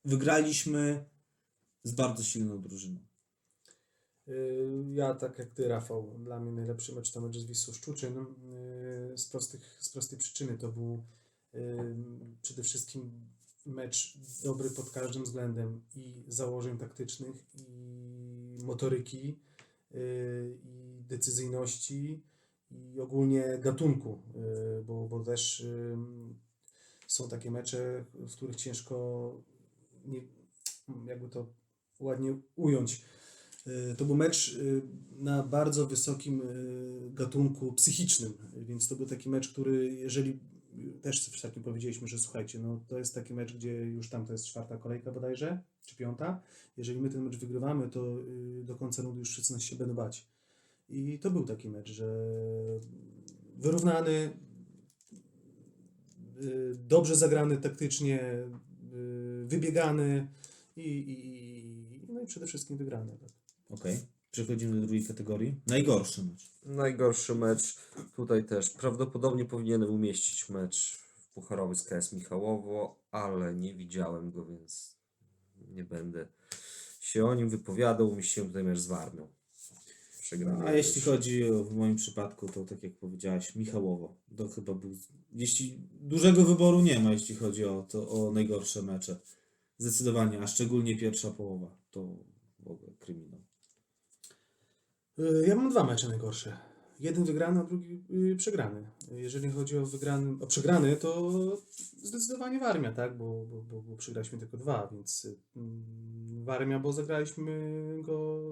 [0.05, 1.05] wygraliśmy
[1.85, 2.99] z bardzo silną drużyną.
[4.29, 8.19] Y, Ja tak jak ty, Rafał, dla mnie najlepszy mecz to mecz z Wisłą Szczuczyn.
[8.19, 11.05] Y, Z, prostych, z prostej przyczyny to był
[11.55, 11.95] y,
[12.43, 13.11] przede wszystkim
[13.67, 19.39] mecz dobry pod każdym względem i założeń taktycznych, i motoryki,
[20.65, 22.23] i decyzyjności,
[22.71, 24.23] i ogólnie gatunku,
[24.85, 25.67] bo, bo też
[27.07, 28.95] są takie mecze, w których ciężko
[30.05, 30.23] nie,
[31.07, 31.47] jakby to
[32.01, 33.03] ładnie ująć.
[33.67, 34.83] Y, To był mecz y,
[35.19, 40.41] na bardzo wysokim y, gatunku psychicznym, więc to był taki mecz, który jeżeli
[41.03, 44.33] też w takim powiedzieliśmy, że słuchajcie, no to jest taki mecz, gdzie już tam to
[44.33, 46.43] jest czwarta kolejka bodajże, czy piąta.
[46.77, 48.19] Jeżeli my ten mecz wygrywamy, to
[48.65, 50.27] do końca rundy już wszyscy nas się będą bać.
[50.89, 52.29] I to był taki mecz, że
[53.57, 54.31] wyrównany,
[56.75, 58.49] dobrze zagrany taktycznie,
[59.45, 60.26] wybiegany
[60.76, 63.18] i, i, no i przede wszystkim wygrany.
[63.18, 63.30] Tak.
[63.70, 63.99] Okej.
[64.30, 65.61] Przechodzimy do drugiej kategorii.
[65.66, 66.51] Najgorszy mecz.
[66.64, 67.76] Najgorszy mecz
[68.16, 68.70] tutaj też.
[68.70, 71.03] Prawdopodobnie powinienem umieścić mecz
[71.34, 74.97] pucharowy z KS Michałowo, ale nie widziałem go, więc
[75.68, 76.26] nie będę
[77.01, 78.12] się o nim wypowiadał.
[78.12, 79.28] Umieściłem tutaj mecz z Warmią.
[80.66, 84.14] A jeśli chodzi o, w moim przypadku, to tak jak powiedziałaś, Michałowo.
[84.37, 84.97] To chyba był.
[85.33, 89.16] Jeśli dużego wyboru nie ma, jeśli chodzi o, to, o najgorsze mecze.
[89.78, 91.76] Zdecydowanie, a szczególnie pierwsza połowa.
[91.91, 92.16] To
[92.61, 93.41] w ogóle kryminał.
[95.18, 96.57] Y, Ja mam dwa mecze najgorsze.
[97.01, 98.91] Jeden wygrany, a drugi y, przegrany.
[99.12, 101.33] Jeżeli chodzi o wygrany, o przegrany, to
[102.03, 103.16] zdecydowanie Warmia, tak?
[103.16, 105.26] Bo, bo, bo, bo przegraliśmy tylko dwa, więc
[105.57, 107.53] mm, Warmia, bo zagraliśmy
[108.03, 108.49] go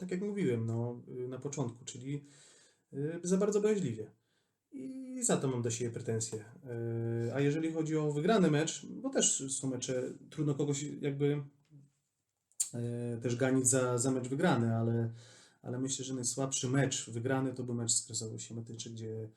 [0.00, 2.24] tak jak mówiłem, no, y, na początku, czyli
[2.92, 4.10] y, za bardzo bojaźliwie.
[4.72, 6.44] I za to mam do siebie pretensje.
[7.28, 11.42] Y, A jeżeli chodzi o wygrany mecz, bo też są mecze, trudno kogoś jakby
[13.22, 15.10] też ganić za, za mecz wygrany, ale,
[15.62, 19.28] ale myślę, że najsłabszy mecz wygrany to był mecz z Kresowo Siemiatyczy, gdzie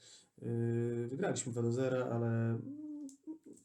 [1.07, 2.59] wygraliśmy 2 do 0, ale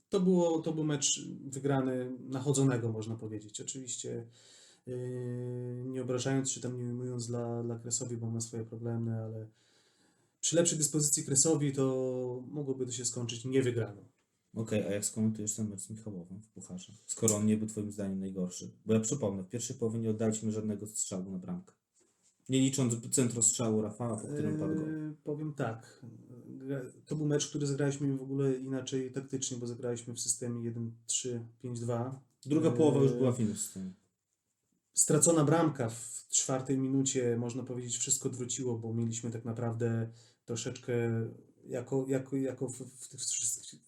[0.09, 3.61] to, było, to był mecz wygrany nachodzonego, można powiedzieć.
[3.61, 4.27] Oczywiście
[5.85, 9.47] nie obrażając czy tam nie ujmując dla, dla Kresowi, bo ma swoje problemy, ale
[10.41, 14.05] przy lepszej dyspozycji Kresowi to mogłoby to się skończyć niewygraną.
[14.55, 16.93] Okej, a jak skomentujesz ten mecz z Michałowem w Pucharze?
[17.07, 18.71] Skoro on nie był twoim zdaniem najgorszy.
[18.87, 21.73] Bo ja przypomnę, w pierwszej połowie nie oddaliśmy żadnego strzału na bramkę.
[22.49, 24.89] Nie licząc centrostrzału Rafała, po którym padł gol.
[24.89, 26.05] Eee, powiem tak.
[27.07, 30.73] To był mecz, który zagraliśmy w ogóle inaczej taktycznie, bo zagraliśmy w systemie
[31.65, 32.11] 1-3-5-2.
[32.47, 33.91] Druga połowa już Eee, była w innym systemie.
[35.03, 40.09] Stracona bramka w czwartej minucie, można powiedzieć, wszystko odwróciło, bo mieliśmy tak naprawdę
[40.45, 40.93] troszeczkę
[41.69, 43.21] jako, jako, jako w, w tych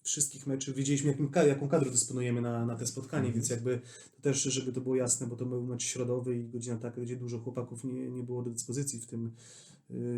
[0.03, 3.33] wszystkich- meczach wiedzieliśmy, jakim, jaką kadrę dysponujemy na, na te spotkanie, Mhm.
[3.33, 3.81] więc jakby
[4.15, 7.15] to też, żeby to było jasne, bo to był mecz środowy i godzina taka, gdzie
[7.15, 9.31] dużo chłopaków nie, nie było do dyspozycji w tym.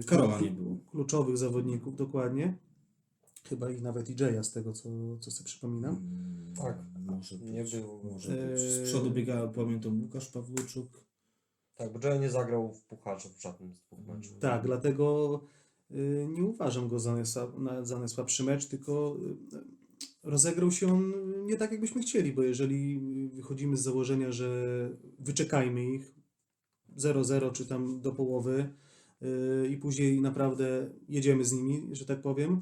[0.07, 0.77] Karola klu- nie było.
[0.91, 2.57] Kluczowych zawodników, dokładnie.
[3.49, 4.89] Chyba i nawet i Jaya z tego, co,
[5.19, 5.95] co sobie przypominam.
[5.95, 6.77] Mm, Tak.
[7.05, 7.47] Może być.
[7.47, 8.03] Nie było.
[8.03, 8.59] Może być.
[8.59, 11.03] Z przodu biega, pamiętam, Łukasz Pawluczuk.
[11.75, 14.39] Tak, bo Joe nie zagrał w pucharze w żadnym z dwóch meczów.
[14.39, 15.39] Tak, dlatego
[15.91, 19.17] y, nie uważam go za, najsłab, na, za najsłabszy mecz, tylko
[19.53, 19.57] y,
[20.23, 21.13] rozegrał się on
[21.45, 22.99] nie tak, jakbyśmy chcieli, bo jeżeli
[23.29, 24.89] wychodzimy z założenia, że
[25.19, 26.15] wyczekajmy ich
[26.97, 28.69] 0-0 czy tam do połowy
[29.21, 32.61] y, i później naprawdę jedziemy z nimi, że tak powiem,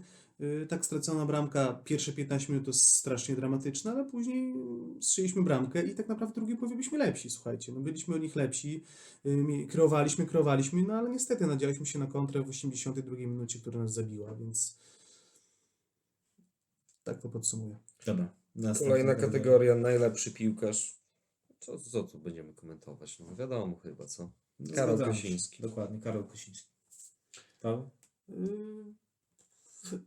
[0.70, 4.54] tak stracona bramka, pierwsze 15 minut to strasznie dramatyczne, ale później
[5.02, 8.36] strzeliśmy bramkę i tak naprawdę w drugiej połowie byliśmy lepsi, słuchajcie, no byliśmy od nich
[8.36, 8.84] lepsi,
[9.26, 13.94] y, kreowaliśmy, kreowaliśmy, no ale niestety nadzialiśmy się na kontrę w 82 minucie, która nas
[13.94, 14.78] zabiła, więc
[17.04, 17.78] tak to podsumuję.
[18.06, 18.30] Dobra.
[18.80, 21.02] Kolejna kategoria, najlepszy piłkarz.
[21.60, 23.20] Co, co tu będziemy komentować?
[23.20, 24.32] No wiadomo chyba, co?
[24.60, 25.22] No, Karol zgadzamy się.
[25.22, 25.62] Kosiński.
[25.62, 26.70] Dokładnie, Karol Kosiński.
[27.60, 27.90] Paweł?
[28.30, 28.94] Yy,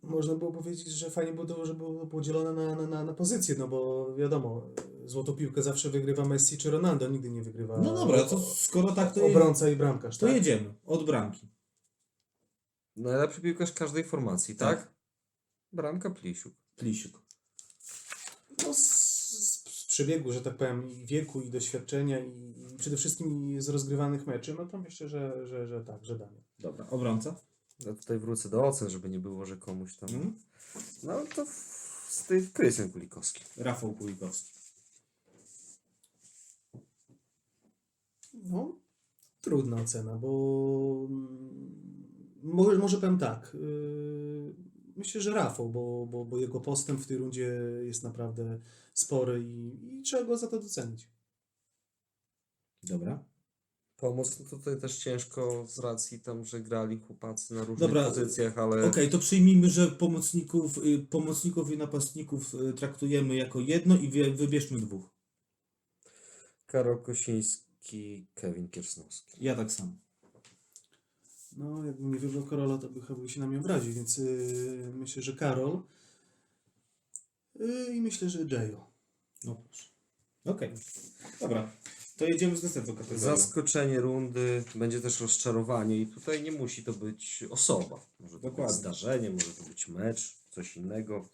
[0.02, 3.54] Można było powiedzieć, że fajnie było, to, żeby było podzielone na, na, na, na pozycje,
[3.58, 4.70] no bo wiadomo,
[5.04, 9.14] złotą piłkę zawsze wygrywa Messi czy Ronaldo, nigdy nie wygrywa No dobra, to skoro tak,
[9.14, 10.34] to, obrońca i bramkarz, to tak?
[10.34, 10.74] jedziemy.
[10.86, 11.48] Od bramki.
[12.96, 14.78] Najlepszy piłkarz każdej formacji, tak?
[14.78, 14.94] Tak.
[15.72, 16.54] Bramka Plisiuk.
[16.76, 17.22] Plisiuk.
[18.62, 22.96] No, z, z, z przebiegu, że tak powiem, i wieku, i doświadczenia, i, i przede
[22.96, 26.42] wszystkim z rozgrywanych meczy, no to myślę, że, że, że tak, że Damian.
[26.58, 27.36] Dobra, obrońca.
[27.86, 30.08] Ja tutaj wrócę do ocen, żeby nie było, że komuś tam...
[30.10, 30.34] Mhm.
[31.02, 33.44] No to w- z tej Krystian Kulikowski.
[33.56, 34.54] Rafał Kulikowski.
[38.34, 38.78] No,
[39.40, 43.56] trudna ocena, bo mm, może, może powiem tak.
[43.60, 44.54] Yy,
[44.96, 48.60] myślę, że Rafał, bo, bo, bo jego postęp w tej rundzie jest naprawdę
[48.94, 51.08] spory i, i trzeba go za to docenić.
[52.82, 53.24] Dobra.
[54.04, 58.58] Pomoc, no tutaj też ciężko z racji tam, że grali chłopacy na różnych Dobra, pozycjach,
[58.58, 64.08] ale Okej, to przyjmijmy, że pomocników, y, pomocników i napastników y, traktujemy jako jedno i
[64.34, 65.10] wybierzmy dwóch.
[66.66, 69.44] Karol Kosiński, Kevin Kiersnowski.
[69.44, 69.92] Ja tak samo.
[71.56, 75.22] No, jakbym nie wybrał Karola, to by chyba się na mnie obraził, więc yy, myślę,
[75.22, 75.82] że Karol
[77.54, 78.86] yy, i myślę, że Jayo.
[79.44, 79.90] No proszę.
[80.44, 80.70] Okej.
[81.40, 81.72] Dobra.
[82.16, 83.20] To jedziemy z następną kategorią.
[83.20, 88.00] Zaskoczenie rundy, będzie też rozczarowanie i tutaj nie musi to być osoba.
[88.20, 88.66] Może to Dokładnie.
[88.66, 91.28] być zdarzenie, może to być mecz, coś innego.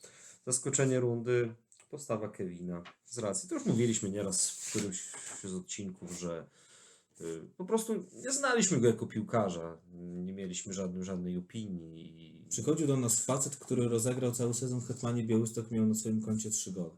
[0.47, 1.55] Zaskoczenie rundy,
[1.91, 3.49] postawa Kevina z racji.
[3.49, 5.12] To już mówiliśmy nieraz w którymś
[5.45, 6.47] z odcinków, że
[7.20, 12.20] y, po prostu nie znaliśmy go jako piłkarza, nie mieliśmy żadnej, żadnej opinii.
[12.26, 16.22] I Przychodził do nas facet, który rozegrał cały sezon w Hetmanie Białystok, miał na swoim
[16.22, 16.91] koncie trzy gole.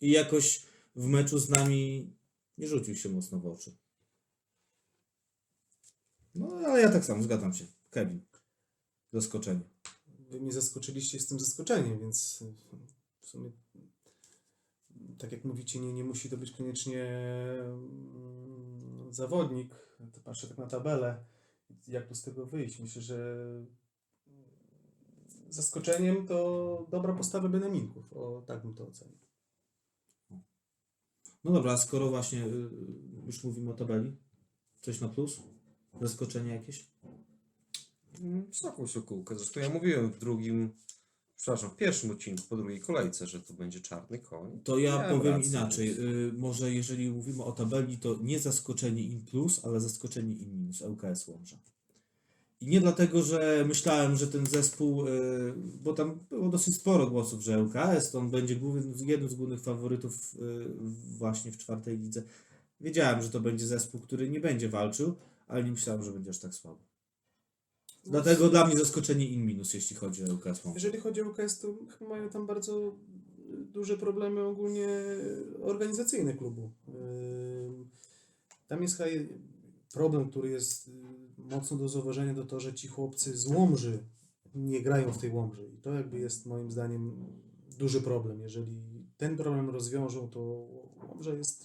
[0.00, 0.62] I jakoś
[0.96, 2.10] w meczu z nami
[2.58, 3.76] nie rzucił się mocno w oczy.
[6.34, 7.66] No, ale ja tak samo, zgadzam się.
[7.90, 8.20] Kevin.
[9.12, 9.64] Zaskoczenie.
[10.30, 12.44] Wy mnie zaskoczyliście z tym zaskoczeniem, więc
[13.20, 13.52] w sumie
[15.18, 17.04] tak jak mówicie, nie, nie musi to być koniecznie
[17.60, 19.74] mm, zawodnik.
[20.12, 21.24] To patrzę tak na tabelę,
[21.88, 22.80] jak tu z tego wyjść.
[22.80, 23.46] Myślę, że
[25.48, 28.12] zaskoczeniem to dobra postawa Beneminków.
[28.12, 29.27] O, tak bym to ocenił.
[31.44, 32.70] No dobra, a skoro właśnie y,
[33.26, 34.16] już mówimy o tabeli,
[34.80, 35.40] coś na plus?
[36.00, 36.86] Zaskoczenie jakieś?
[38.20, 39.34] Mm, Sokół Sokółka.
[39.34, 40.74] Zresztą ja mówiłem w drugim,
[41.36, 44.60] przepraszam, w pierwszym odcinku, po drugiej kolejce, że to będzie czarny koń.
[44.64, 46.00] To ja Miałem powiem rację, inaczej.
[46.28, 50.82] Y, może jeżeli mówimy o tabeli, to nie zaskoczenie in plus, ale zaskoczenie in minus
[50.82, 51.56] ŁKS Łomża.
[52.60, 57.42] I nie dlatego, że myślałem, że ten zespół, y, bo tam było dosyć sporo głosów,
[57.42, 58.60] że ŁKS to on będzie
[59.06, 60.38] jednym z głównych faworytów y,
[61.18, 62.22] właśnie w czwartej lidze.
[62.80, 65.14] Wiedziałem, że to będzie zespół, który nie będzie walczył,
[65.48, 66.78] ale nie myślałem, że będzie aż tak słabo.
[68.04, 70.62] Dlatego dla mnie zaskoczenie in minus, jeśli chodzi o ŁKS.
[70.74, 72.96] Jeżeli chodzi o UKS, to chyba mają tam bardzo
[73.48, 74.88] duże problemy ogólnie
[75.62, 76.70] organizacyjne klubu.
[76.88, 77.88] Ym,
[78.68, 79.02] Tam jest
[79.92, 80.90] problem, który jest
[81.50, 84.04] mocno do zauważenia, to to, że ci chłopcy z Łomży
[84.54, 85.70] nie grają w tej Łomży.
[85.74, 87.26] I to jakby jest moim zdaniem
[87.78, 88.40] duży problem.
[88.40, 88.82] Jeżeli
[89.16, 90.68] ten problem rozwiążą, to
[91.08, 91.64] Łomża jest,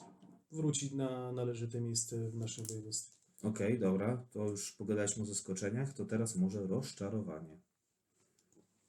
[0.52, 3.18] wróci na należyte miejsce w naszym województwie.
[3.44, 7.63] Okej, dobra, to już pogadaliśmy o zaskoczeniach, to teraz może rozczarowanie.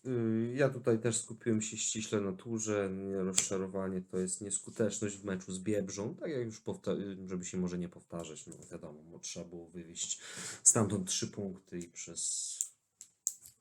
[0.06, 2.90] Y, Ja tutaj też skupiłem się ściśle na turze.
[2.92, 6.14] Nie, Rozczarowanie to jest nieskuteczność w meczu z Biebrzą.
[6.14, 6.92] Tak jak już powta-
[7.26, 10.20] żeby się może nie powtarzać, no wiadomo, bo trzeba było wywieźć
[10.62, 12.54] stamtąd trzy punkty i przez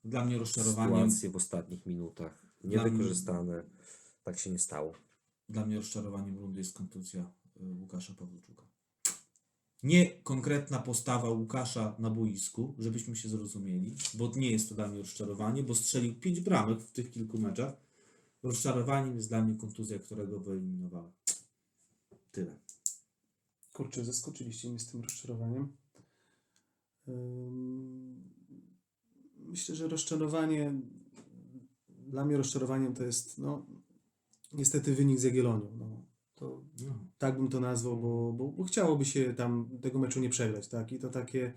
[0.03, 3.63] Dla mnie rozczarowaniem, sytuacje w ostatnich minutach Dla mnie- niewykorzystane.
[4.23, 4.93] Tak się nie stało.
[5.49, 7.31] dla mnie rozczarowaniem rundy jest kontuzja
[7.61, 8.63] y, Łukasza Pawluczuka.
[9.83, 14.97] Nie konkretna postawa Łukasza na boisku, żebyśmy się zrozumieli, bo nie jest to dla mnie
[14.97, 17.73] rozczarowanie, bo strzelił pięć bramek w tych kilku meczach.
[18.43, 21.11] Rozczarowaniem jest dla mnie kontuzja, którego wyeliminowała.
[22.31, 22.59] Tyle.
[23.73, 25.71] Kurczę, zaskoczyliście mnie z tym rozczarowaniem.
[29.37, 30.73] Myślę, że rozczarowanie,
[31.89, 33.65] dla mnie rozczarowaniem to jest, no,
[34.53, 35.71] niestety wynik z Jagiellonią.
[35.77, 36.93] No, to No.
[37.17, 40.91] tak bym to nazwał, bo, bo, bo chciałoby się tam tego meczu nie przegrać, tak?
[40.91, 41.53] I to takie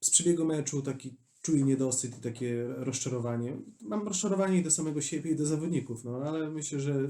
[0.00, 3.56] z przebiegu meczu taki czuję niedosyt i takie rozczarowanie.
[3.80, 7.08] Mam rozczarowanie i do samego siebie i do zawodników, no ale myślę, że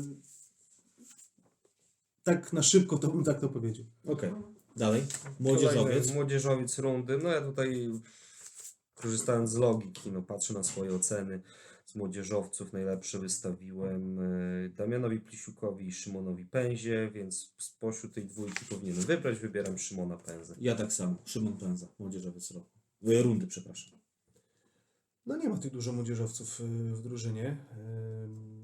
[2.22, 3.86] tak na szybko to bym tak to powiedział.
[4.06, 4.30] Okej,
[4.76, 5.02] dalej.
[5.40, 5.84] Młodzieżowiec.
[5.84, 7.18] Kolejny Młodzieżowiec rundy.
[7.22, 7.90] No ja tutaj
[8.94, 11.40] korzystając z logiki, no patrzę na swoje oceny
[11.88, 12.72] z młodzieżowców.
[12.72, 19.38] Najlepsze wystawiłem e, Damianowi Plisiukowi i Szymonowi Pęzie, więc spośród tej dwójki powinienem wybrać.
[19.38, 20.54] Wybieram Szymona Pęzę.
[20.60, 21.14] Ja tak samo.
[21.24, 22.78] Szymon Pęza, młodzieżowiec roku.
[23.02, 23.98] Rundy, przepraszam.
[25.26, 26.64] No nie ma tych dużo młodzieżowców y,
[26.94, 27.56] w drużynie.
[28.24, 28.58] Ym,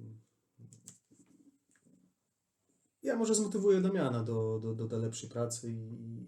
[3.02, 6.24] Ja może zmotywuję Damiana do, do, do, do lepszej pracy i, i,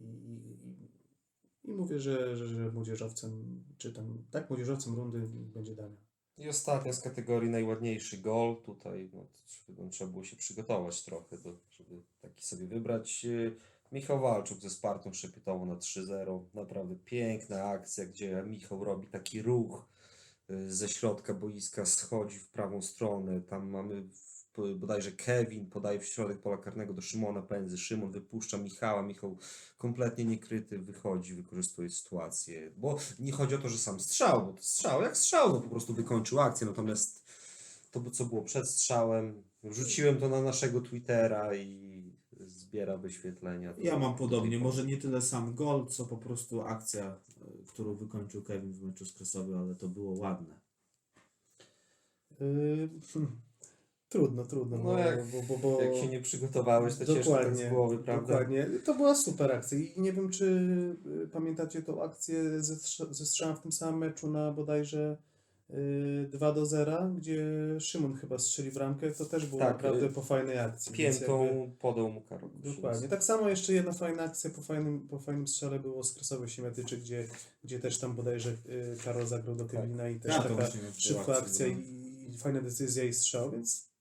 [1.64, 6.05] i, i mówię, że, że, że młodzieżowcem, czy tam, tak, młodzieżowcem rundy będzie Damian.
[6.38, 8.56] I ostatnia z kategorii najładniejszy gol.
[8.62, 13.24] Tutaj no, trzeba było się przygotować trochę, do, żeby taki sobie wybrać.
[13.24, 13.56] Y,
[13.92, 16.44] Michał Walczuk ze Spartą Szepietowo na 3-0.
[16.54, 19.88] Naprawdę piękna akcja, gdzie Michał robi taki ruch
[20.50, 23.40] y, ze środka boiska, schodzi w prawą stronę.
[23.40, 24.02] Tam mamy
[24.76, 27.78] bodajże Kevin podaje w środek pola karnego do Szymona Pędzy.
[27.78, 29.02] Szymon wypuszcza Michała.
[29.02, 29.38] Michał
[29.78, 32.70] kompletnie niekryty wychodzi, wykorzystuje sytuację.
[32.76, 35.68] Bo nie chodzi o to, że sam strzał, bo to strzał jak strzał, no po
[35.68, 36.66] prostu wykończył akcję.
[36.66, 37.24] Natomiast
[37.90, 41.96] to, co było przed strzałem, wrzuciłem to na naszego Twittera i
[42.46, 43.74] zbiera wyświetlenia.
[43.78, 44.58] Ja mam podobnie.
[44.58, 47.16] Może nie tyle sam gol, co po prostu akcja,
[47.62, 50.60] y, którą wykończył Kevin w meczu z Kresowy, ale to było ładne.
[52.40, 53.40] Yy, hmm,
[54.08, 57.56] trudno, trudno, No bo, jak- bo, bo, bo Jak się nie przygotowałeś, to ciężko tak
[57.56, 58.32] z głowy, prawda?
[58.32, 58.66] Dokładnie.
[58.84, 60.44] To była super akcja i nie wiem, czy
[61.24, 62.74] y, pamiętacie tą akcję ze,
[63.10, 65.16] ze strzałem w tym samym meczu na bodajże
[65.70, 67.44] y, 2 do 0, gdzie
[67.80, 70.92] Szymon chyba strzeli w ramkę, to też było Tak, naprawdę y, po fajnej akcji.
[70.92, 73.08] Piętą jakby- podał mu Karol Dokładnie.
[73.08, 76.98] Tak samo jeszcze jedna fajna akcja po fajnym, po fajnym strzale było z Kresowej Siemiatyczy,
[76.98, 77.28] gdzie,
[77.64, 81.36] gdzie też tam bodajże y, Karol zagrał do Kevina i też Ja taka szybka akcja
[81.36, 83.95] akcję i, i fajna decyzja i strzał, więc no,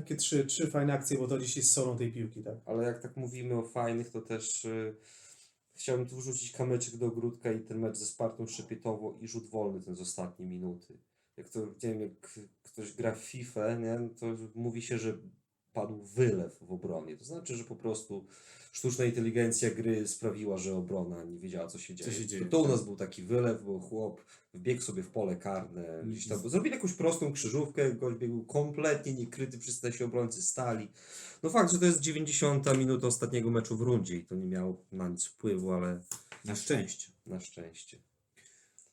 [0.00, 2.56] takie trzy, trzy fajne akcje, bo to dziś jest solą tej piłki, tak?
[2.66, 4.96] Ale jak tak mówimy o fajnych, to też y,
[5.74, 9.80] chciałbym tu wrzucić kamyczek do ogródka i ten mecz ze Spartą Szepietowo i rzut wolny
[9.80, 10.98] ten z ostatniej minuty.
[11.36, 15.18] Jak to, nie wiem, jak ktoś gra w FIFA, nie, to mówi się, że
[15.72, 17.16] padł wylew w obronie.
[17.16, 18.26] To znaczy, że po prostu
[18.72, 22.12] sztuczna inteligencja gry sprawiła, że obrona nie wiedziała, co się dzieje.
[22.12, 22.72] się dzieje, to, to u tak.
[22.72, 24.20] nas był taki wylew, bo chłop
[24.54, 29.58] wbiegł sobie w pole karne, gdzieś tam, zrobili jakąś prostą krzyżówkę, gość biegł kompletnie niekryty
[29.58, 30.88] przez nasi obrońcy stali.
[31.42, 34.82] No fakt, że to jest 90 minuta ostatniego meczu w rundzie i to nie miało
[34.92, 36.00] na nic wpływu, ale
[36.44, 37.12] Na szczęście.
[37.26, 37.98] na szczęście.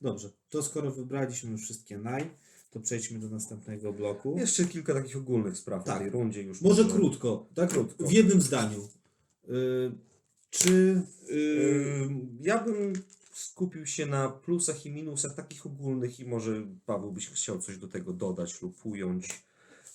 [0.02, 2.30] Dobrze, to skoro wybraliśmy wszystkie naj,
[2.78, 4.36] to przejdźmy do następnego bloku.
[4.38, 5.96] Jeszcze kilka takich ogólnych spraw Tak.
[5.96, 6.62] w tej rundzie już.
[6.62, 7.70] Może krótko, tak?
[7.70, 8.08] Krótko.
[8.08, 8.90] W jednym zdaniu.
[9.50, 9.92] Y,
[10.50, 12.94] czy y, Ym, Ja bym
[13.34, 17.88] skupił się na plusach i minusach takich ogólnych i może Paweł byś chciał coś do
[17.88, 19.44] tego dodać lub ująć.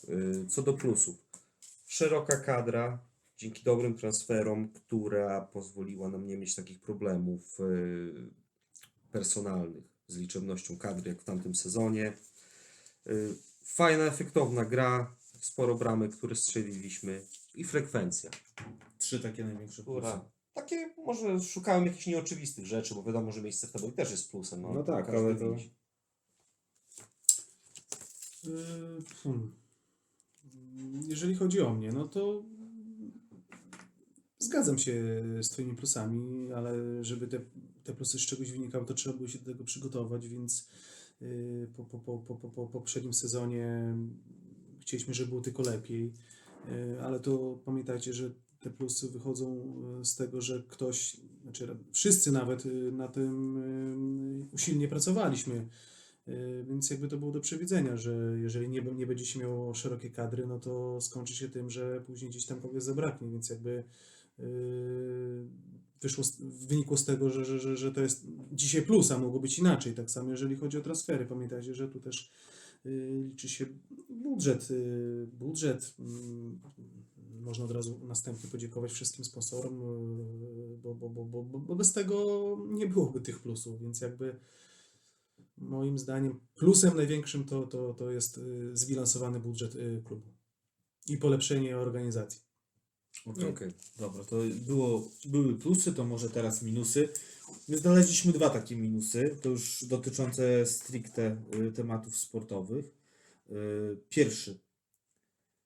[0.08, 1.16] Yy, Co do plusów.
[1.86, 2.98] Szeroka kadra,
[3.38, 8.30] dzięki dobrym transferom, która pozwoliła nam nie mieć takich problemów yy,
[9.12, 12.12] personalnych z liczebnością kadry jak w tamtym sezonie.
[13.06, 17.22] Yy, Fajna, efektowna gra, sporo bramek, które strzeliliśmy
[17.54, 18.30] i frekwencja
[18.98, 20.20] trzy takie największe plusy?
[20.54, 24.62] takie może szukałem jakichś nieoczywistych rzeczy, bo wiadomo, że miejsce w tabeli też jest plusem.
[24.62, 25.74] No, No tak, każdy ale to- widzi.
[28.44, 29.52] Y, hmm.
[31.08, 32.42] Jeżeli chodzi o mnie, no to
[34.38, 37.40] zgadzam się z Twoimi plusami, ale żeby te,
[37.84, 40.64] te plusy z czegoś wynikały, to trzeba było się do tego przygotować, więc y,
[41.76, 43.94] po, po, po, po, po, po poprzednim sezonie
[44.80, 46.12] chcieliśmy, żeby było tylko lepiej,
[46.68, 52.32] y, ale to pamiętajcie, że te plusy wychodzą y, z tego, że ktoś, znaczy wszyscy
[52.32, 53.56] nawet y, na tym
[54.50, 55.68] y, usilnie pracowaliśmy.
[56.28, 60.10] Y, Więc jakby to było do przewidzenia, że jeżeli nie, nie będzie się miało szerokie
[60.10, 63.84] kadry, no to skończy się tym, że później gdzieś tam kogoś zabraknie, więc jakby
[64.38, 65.48] yy,
[66.02, 69.40] wyszło, z, wynikło z tego, że, że, że, że to jest dzisiaj plus, a mogło
[69.40, 69.94] być inaczej.
[69.94, 71.26] Tak samo jeżeli chodzi o transfery.
[71.26, 72.32] Pamiętajcie, że tu też
[72.84, 73.66] yy, liczy się
[74.10, 74.70] budżet.
[74.70, 75.94] Yy, budżet.
[75.98, 76.60] mm,
[77.40, 82.56] Można od razu następnie podziękować wszystkim sponsorom, yy, bo, bo, bo, bo, bo bez tego
[82.70, 84.36] nie byłoby tych plusów, więc jakby
[85.58, 90.28] moim zdaniem plusem największym to, to, to jest y, zbilansowany budżet y, klubu
[91.08, 92.40] i polepszenie organizacji.
[93.26, 93.48] Okej.
[93.48, 93.72] Okej.
[93.98, 94.36] Dobra, to
[94.66, 97.08] było, były plusy, to może teraz minusy.
[97.68, 101.36] My znaleźliśmy dwa takie minusy, to już dotyczące stricte
[101.68, 102.84] y, tematów sportowych.
[103.50, 104.58] Y, Pierwszy.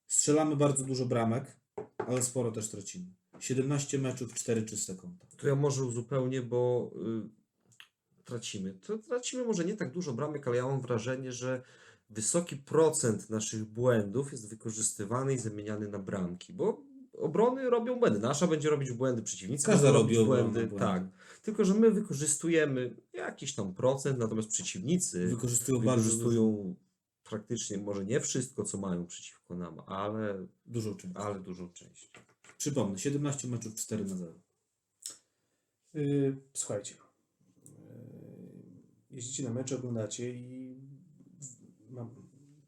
[0.06, 1.56] Strzelamy bardzo dużo bramek,
[1.98, 3.06] ale sporo też tracimy.
[3.40, 5.26] 17 meczów, 4 czyste konta.
[5.36, 6.90] To ja może uzupełnię, bo
[8.16, 8.74] y, tracimy.
[8.74, 11.62] To tracimy może nie tak dużo bramek, ale ja mam wrażenie, że
[12.10, 16.82] wysoki procent naszych błędów jest wykorzystywany i zamieniany na bramki, bo
[17.18, 18.18] obrony robią błędy.
[18.20, 20.60] Nasza będzie robić błędy, przeciwnicy Każda robi robić obrona błędy.
[20.66, 20.76] błędy.
[20.86, 21.02] Tak.
[21.42, 26.74] Tylko, że my wykorzystujemy jakiś tam procent, natomiast przeciwnicy Wykorzystują wykorzystują
[27.24, 31.24] praktycznie może nie wszystko, co mają przeciwko nam, ale, dużo czynników.
[31.26, 32.10] ale dużą część.
[32.58, 34.32] Przypomnę, 17 meczów, 4 na 0.
[35.96, 37.70] Y, Słuchajcie, y,
[39.10, 40.74] jeździcie na mecze, oglądacie i
[41.40, 42.10] w- mam,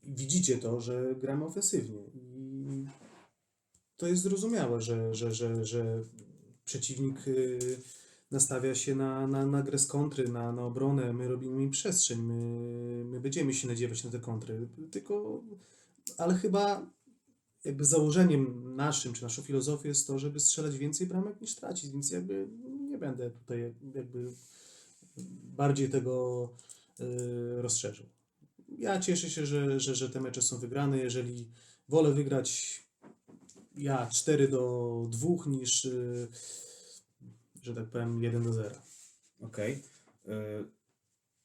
[0.02, 2.64] i widzicie to, że gramy ofensywnie i
[3.98, 6.02] to jest zrozumiałe, że, że, że, że
[6.64, 7.80] przeciwnik y,
[8.30, 12.22] nastawia się na, na, na grę z kontry, na, na obronę, my robimy im przestrzeń,
[12.22, 15.42] my, my będziemy się nadziewać na te kontry, tylko,
[16.18, 16.86] ale chyba
[17.64, 22.10] jakby założeniem naszym, czy naszą filozofią jest to, żeby strzelać więcej bramek niż tracić, więc
[22.10, 22.48] jakby
[22.90, 24.32] nie będę tutaj jakby
[25.56, 26.48] bardziej tego
[27.00, 28.06] y, rozszerzył.
[28.78, 30.98] Ja cieszę się, że, że, że te mecze są wygrane.
[30.98, 31.48] Jeżeli
[31.88, 32.82] wolę wygrać
[33.78, 36.28] ja 4 do 2 niż, y,
[37.62, 38.76] że tak powiem, 1 do 0.
[39.40, 39.82] Okej.
[40.28, 40.30] Y,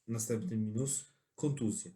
[0.08, 1.06] Następny minus.
[1.36, 1.92] Kontuzje.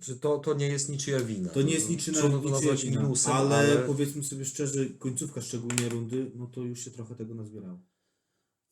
[0.00, 1.48] Czy to, to nie jest niczyja wina?
[1.48, 5.88] To nie jest niczyja, to niczyja wina, minusem, ale, ale, powiedzmy sobie szczerze, końcówka szczególnie
[5.88, 7.78] rundy, no to już się trochę tego nazbierało.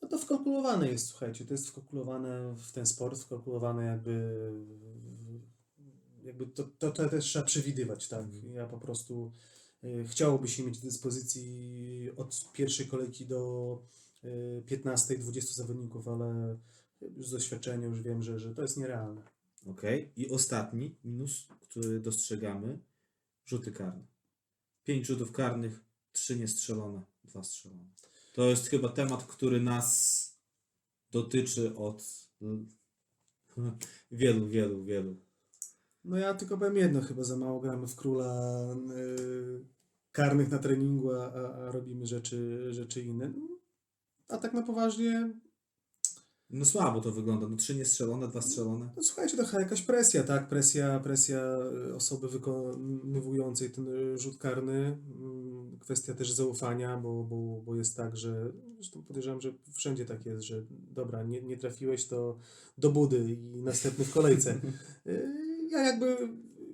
[0.01, 4.51] No to wkalkulowane jest, słuchajcie, to jest wkalkulowane w ten sport, wkalkulowane jakby
[6.23, 8.25] jakby to, to, to też trzeba przewidywać, tak.
[8.53, 9.31] Ja po prostu
[10.07, 13.81] chciałoby się mieć do dyspozycji od pierwszej kolejki do
[14.23, 16.57] y, 15, 20 zawodników, ale
[17.01, 19.21] już z doświadczenia już wiem, że, że to jest nierealne.
[19.65, 20.11] Okej.
[20.15, 22.79] I ostatni minus, który dostrzegamy,
[23.45, 24.05] rzuty karne.
[24.83, 25.81] Pięć rzutów karnych,
[26.11, 27.85] trzy niestrzelone, dwa strzelone.
[28.33, 30.39] To jest chyba temat, który nas
[31.11, 32.29] dotyczy od
[34.11, 35.15] wielu, wielu, wielu.
[36.03, 38.61] No ja tylko powiem jedno, chyba za mało gramy w króla
[38.91, 39.74] y,
[40.15, 43.33] karnych na treningu, a, a, robimy rzeczy, rzeczy inne.
[44.27, 45.33] A tak na poważnie
[46.49, 47.49] No słabo to wygląda.
[47.49, 48.89] No trzy niestrzelone, dwa strzelone.
[48.97, 50.47] No, słuchajcie, trochę jakaś presja, tak?
[50.47, 51.41] Presja, presja
[51.95, 53.87] osoby wykonywującej ten
[54.17, 54.97] rzut karny.
[55.19, 60.25] Mm, Kwestia też zaufania, bo, bo, bo jest tak, że zresztą podejrzewam, że wszędzie tak
[60.25, 62.37] jest, że dobra, nie, nie trafiłeś to
[62.77, 64.55] do budy i następny w kolejce.
[65.71, 66.17] Ja jakby,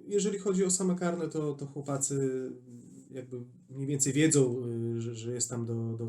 [0.08, 2.50] jeżeli chodzi o same karne, to, to chłopacy
[3.12, 3.38] jakby
[3.70, 4.66] mniej więcej wiedzą,
[4.98, 6.06] y, że, że jest tam do, do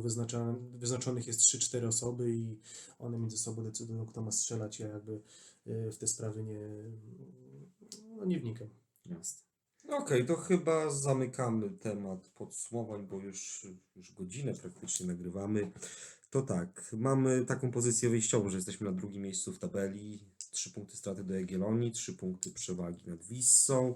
[0.78, 2.58] wyznaczonych jest 3-4 osoby i
[2.98, 4.80] one między sobą decydują, kto ma strzelać.
[4.80, 5.20] Ja jakby
[5.66, 6.58] y, w te sprawy nie,
[8.16, 8.68] no nie wnikam.
[9.06, 9.52] Jasne.
[9.88, 15.70] Okej, to chyba zamykamy temat podsumowań, bo już, już godzinę praktycznie nagrywamy.
[16.30, 20.24] To tak, mamy taką pozycję wyjściową, że jesteśmy na drugim miejscu w tabeli.
[20.50, 23.94] Trzy punkty straty do Jagiellonii, trzy punkty przewagi nad Wissą.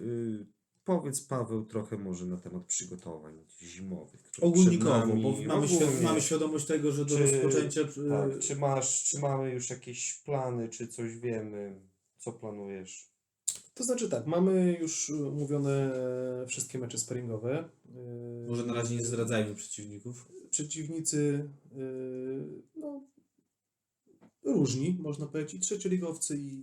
[0.00, 0.46] Yy,
[0.88, 4.22] powiedz Paweł trochę może na temat przygotowań zimowych.
[4.30, 5.22] przed Ogólnikowo, nami.
[5.22, 5.86] bo mamy, Ogólnie.
[6.02, 7.80] mamy świadomość tego, że do Czy- rozpoczęcia.
[7.80, 11.80] y, Tak, czy masz, czy mamy już jakieś plany, czy coś wiemy,
[12.18, 13.10] co planujesz?
[13.74, 15.90] To znaczy tak, mamy już umówione
[16.48, 17.68] wszystkie mecze sparingowe.
[18.44, 20.28] Y, Może na razie nie zdradzajmy przeciwników.
[20.50, 23.02] Przeciwnicy y, no,
[24.44, 26.62] różni, można powiedzieć, trzecioligowcy i,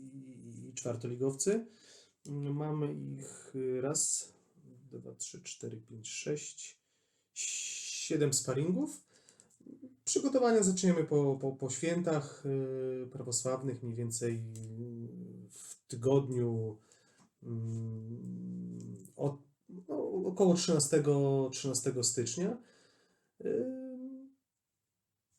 [0.69, 1.65] i czwartoligowcy.
[2.27, 4.33] Y, Mamy ich y, raz,
[4.91, 6.79] dwa, trzy, cztery, pięć, sześć,
[7.33, 9.01] siedem sparingów.
[10.05, 14.41] Przygotowania zaczniemy po, po, po świętach y, prawosławnych, mniej więcej
[15.49, 16.77] w tygodniu
[17.43, 19.37] mm, od,
[19.87, 21.03] no, około 13,
[21.51, 22.57] 13 stycznia.
[23.45, 23.85] Ym,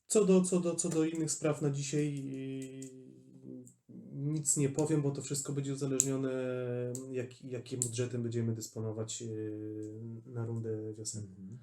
[0.08, 2.24] Co do, co, do, co do innych spraw na dzisiaj
[4.26, 6.30] nic nie powiem, bo to wszystko będzie uzależnione,
[7.10, 11.30] jak, jakim budżetem będziemy dysponować yy, na rundę wiosenną.
[11.38, 11.58] Mhm.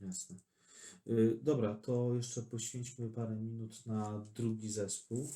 [0.00, 0.36] Jasne.
[1.06, 5.28] Y, Dobra, to jeszcze poświęćmy parę minut na drugi zespół.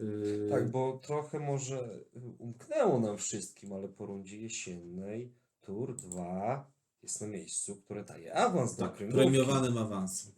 [0.00, 2.00] Y, Tak, bo trochę może
[2.38, 6.72] umknęło nam wszystkim, ale po rundzie jesiennej Tour 2
[7.02, 9.22] jest na miejscu, które daje awans do tak, okręgówki.
[9.22, 10.32] premiowanym awansem.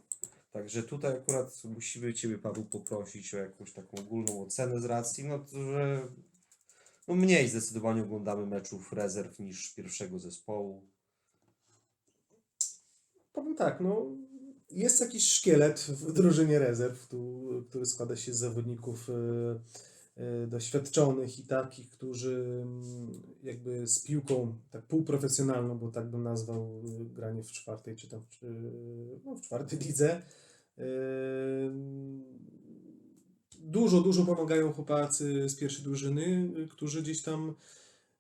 [0.55, 5.39] Także tutaj akurat musimy Ciebie, Paweł, poprosić o jakąś taką ogólną ocenę z racji, no
[5.39, 6.09] to, że
[7.09, 10.83] no mniej zdecydowanie oglądamy meczów rezerw niż pierwszego zespołu.
[13.33, 14.07] Powiem tak, no
[14.71, 19.13] jest jakiś szkielet w drużynie rezerw, tu, który składa się z zawodników e,
[20.23, 26.83] e, doświadczonych i takich, którzy mm, jakby z piłką tak półprofesjonalną, bo tak bym nazwał
[27.01, 28.39] e, granie w czwartej czy tam w,
[29.25, 30.23] no, w czwartej lidze.
[33.61, 37.55] Dużo, dużo pomagają chłopacy z pierwszej drużyny, e, którzy gdzieś tam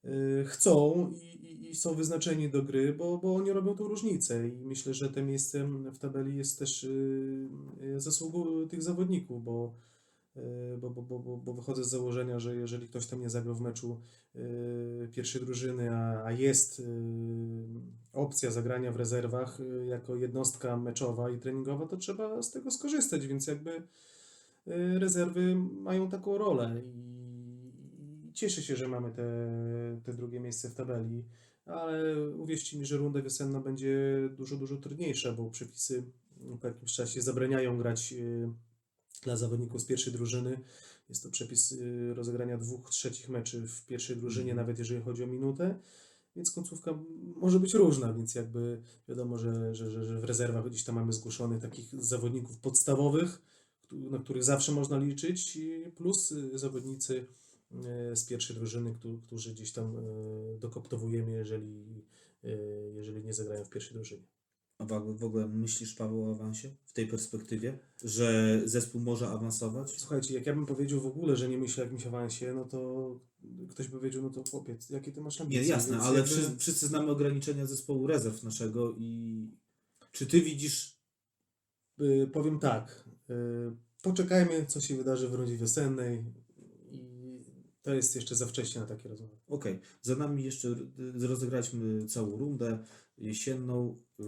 [0.04, 4.52] y, chcą i, i, są wyznaczeni do gry, bo, bo oni robią tą różnicę i
[4.52, 7.48] myślę, że to miejsce w tabeli jest też y,
[7.82, 9.93] y, zasługą tych zawodników, bo, y,
[10.78, 13.60] bo, bo, bo, bo, bo wychodzę z założenia, że jeżeli ktoś tam nie zagrał w
[13.60, 14.00] meczu
[14.36, 16.84] y, pierwszej drużyny, a, a jest y,
[18.12, 23.26] opcja zagrania w rezerwach y, jako jednostka meczowa i treningowa, to trzeba z tego skorzystać,
[23.26, 29.26] więc jakby y, rezerwy mają taką rolę i cieszę się, że mamy te,
[30.04, 31.24] te drugie miejsce w tabeli,
[31.66, 33.96] ale uwierzcie mi, że runda wiosenna będzie
[34.36, 36.04] dużo, dużo trudniejsza, bo przepisy
[36.60, 38.48] po jakimś czasie zabraniają grać y,
[39.24, 40.60] dla zawodników z pierwszej drużyny.
[41.08, 44.56] Jest to przepis y, rozegrania dwóch trzecich meczy w pierwszej drużynie, Mhm.
[44.66, 45.78] nawet jeżeli chodzi o minutę.
[46.36, 46.98] Więc końcówka
[47.36, 51.62] może być różna, więc jakby wiadomo, że, że, że, w rezerwach gdzieś tam mamy zgłoszonych
[51.62, 53.42] takich zawodników podstawowych,
[53.92, 55.58] na których zawsze można liczyć,
[55.96, 57.26] plus y, zawodnicy
[58.12, 59.96] y, z pierwszej drużyny, któ- którzy gdzieś tam
[60.60, 61.84] dokoptowujemy, jeżeli,
[62.94, 64.22] jeżeli nie zagrają w pierwszej drużynie.
[64.92, 70.00] A w ogóle myślisz, Paweł, o awansie w tej perspektywie, że zespół może awansować?
[70.00, 73.20] Słuchajcie, jak ja bym powiedział w ogóle, że nie myślę o jakimś awansie, no to
[73.70, 75.62] ktoś by powiedział, no to chłopiec, jakie ty masz ambicje?
[75.62, 79.48] Nie, jasne, Więc ale jakby- wszyscy, wszyscy znamy ograniczenia zespołu rezerw naszego i
[80.12, 80.94] czy ty widzisz
[82.00, 83.34] Y, powiem tak, y,
[84.02, 86.24] poczekajmy, co się wydarzy w rundzie wiosennej
[86.90, 87.00] i
[87.82, 89.36] to jest jeszcze za wcześnie na takie rozmowy.
[89.46, 92.84] Okej, za nami jeszcze y, rozegraliśmy całą rundę
[93.18, 94.24] jesienną y,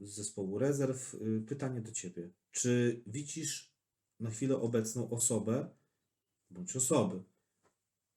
[0.00, 1.14] z zespołu rezerw.
[1.14, 2.30] Y, Pytanie do Ciebie.
[2.50, 3.74] Czy widzisz
[4.20, 5.70] na chwilę obecną osobę
[6.50, 7.22] bądź osoby,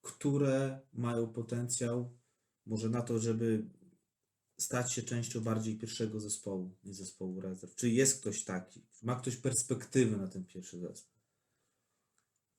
[0.01, 2.17] które mają potencjał
[2.65, 3.65] może na to, żeby
[4.57, 7.75] stać się częścią bardziej pierwszego zespołu niż zespołu rezerw?
[7.75, 8.85] Czy jest ktoś taki?
[9.03, 11.12] Ma ktoś perspektywy na ten pierwszy zespół?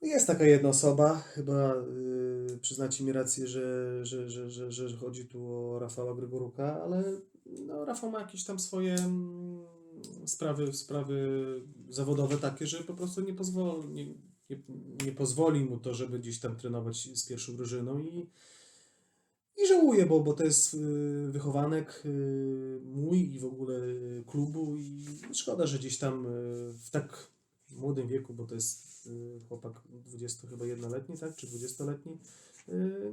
[0.04, 5.26] Jest taka jedna osoba, chyba y, przyznacie mi rację, że, że, że, że, że chodzi
[5.26, 7.04] tu o Rafała Grygoruka, ale
[7.46, 9.64] no, Rafał ma jakieś tam swoje mm,
[10.24, 11.44] sprawy, sprawy
[11.88, 14.04] zawodowe takie, że po prostu nie pozwoli, nie,
[14.50, 14.62] nie,
[15.04, 18.30] nie pozwoli mu to, żeby gdzieś tam trenować z pierwszą drużyną i,
[19.62, 20.78] i żałuję, bo, bo to jest y,
[21.30, 23.78] wychowanek y, mój i w ogóle
[24.26, 26.28] klubu i szkoda, że gdzieś tam y,
[26.72, 27.33] w tak
[27.78, 32.18] młodym wieku, bo to jest y, chłopak 20 chyba jednoletni, tak, czy 20-letni,
[32.68, 33.12] y,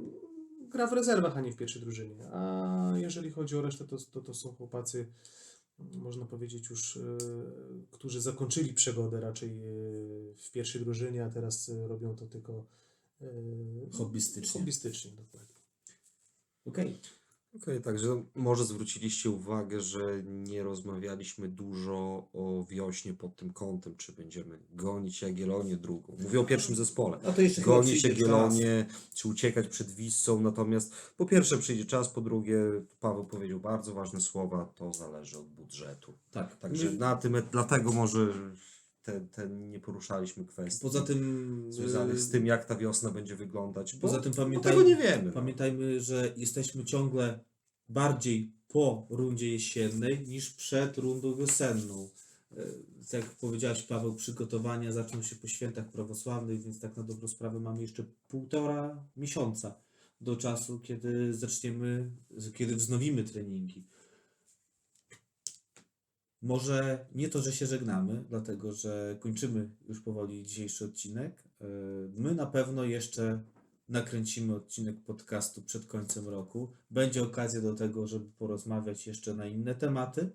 [0.68, 2.14] gra w rezerwach, a nie w pierwszej drużynie.
[2.32, 5.06] A jeżeli chodzi o resztę, to, to, to są chłopacy,
[5.94, 7.18] można powiedzieć już, y,
[7.90, 9.50] którzy zakończyli przygodę raczej
[10.36, 12.66] w pierwszej drużynie, a teraz robią to tylko
[13.92, 14.52] Hobbystycznie.
[14.52, 15.54] hobbystycznie dokładnie.
[16.66, 17.00] Okej.
[17.56, 24.12] Okej, także może zwróciliście uwagę, że nie rozmawialiśmy dużo o wiośnie pod tym kątem, czy
[24.12, 26.16] będziemy gonić Jagiellonię drugą.
[26.18, 27.18] Mówię o pierwszym zespole.
[27.24, 31.84] A to jeszcze chyba Gonić przyjdzie Jagiellonię, czy uciekać przed Wisłą, natomiast po pierwsze przyjdzie
[31.84, 32.58] czas, po drugie
[33.00, 36.14] Paweł powiedział bardzo ważne słowa, to zależy od budżetu.
[36.30, 38.34] Tak, Także My- na tym, dlatego może
[39.02, 43.94] te, te nie poruszaliśmy kwestii Poza tym, związanych z tym, jak ta wiosna będzie wyglądać.
[43.94, 45.32] Poza tym pamiętaj, tego nie wiemy.
[45.32, 47.38] pamiętajmy, że jesteśmy ciągle
[47.88, 52.08] bardziej po rundzie jesiennej niż przed rundą wiosenną.
[52.56, 52.56] E,
[53.10, 57.60] Tak jak powiedziałeś Paweł, przygotowania zaczną się po świętach prawosławnych, więc tak na dobrą sprawę
[57.60, 59.74] mamy jeszcze półtora miesiąca
[60.20, 62.10] do czasu, kiedy zaczniemy,
[62.54, 63.84] kiedy wznowimy treningi.
[66.42, 71.44] Może nie to, że się żegnamy, dlatego że kończymy już powoli dzisiejszy odcinek.
[71.60, 71.64] E,
[72.14, 73.42] My na pewno jeszcze
[73.88, 76.72] nakręcimy odcinek podcastu przed końcem roku.
[76.90, 80.30] Będzie okazja do tego, żeby porozmawiać jeszcze na inne tematy,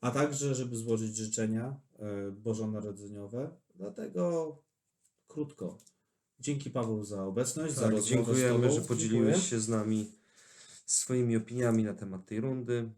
[0.00, 3.50] a także, żeby złożyć życzenia e, bożonarodzeniowe.
[3.74, 4.56] Dlatego
[5.28, 5.78] krótko.
[6.40, 10.12] Dzięki Paweł za obecność, za Tak, rozmowę z dziękujemy, że podzieliłeś się z nami
[10.86, 12.90] swoimi opiniami na temat tej rundy.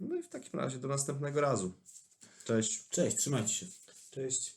[0.00, 1.72] No i w takim razie do następnego razu.
[2.44, 2.88] Cześć.
[2.90, 3.66] Cześć, trzymajcie się.
[4.10, 4.55] Cześć.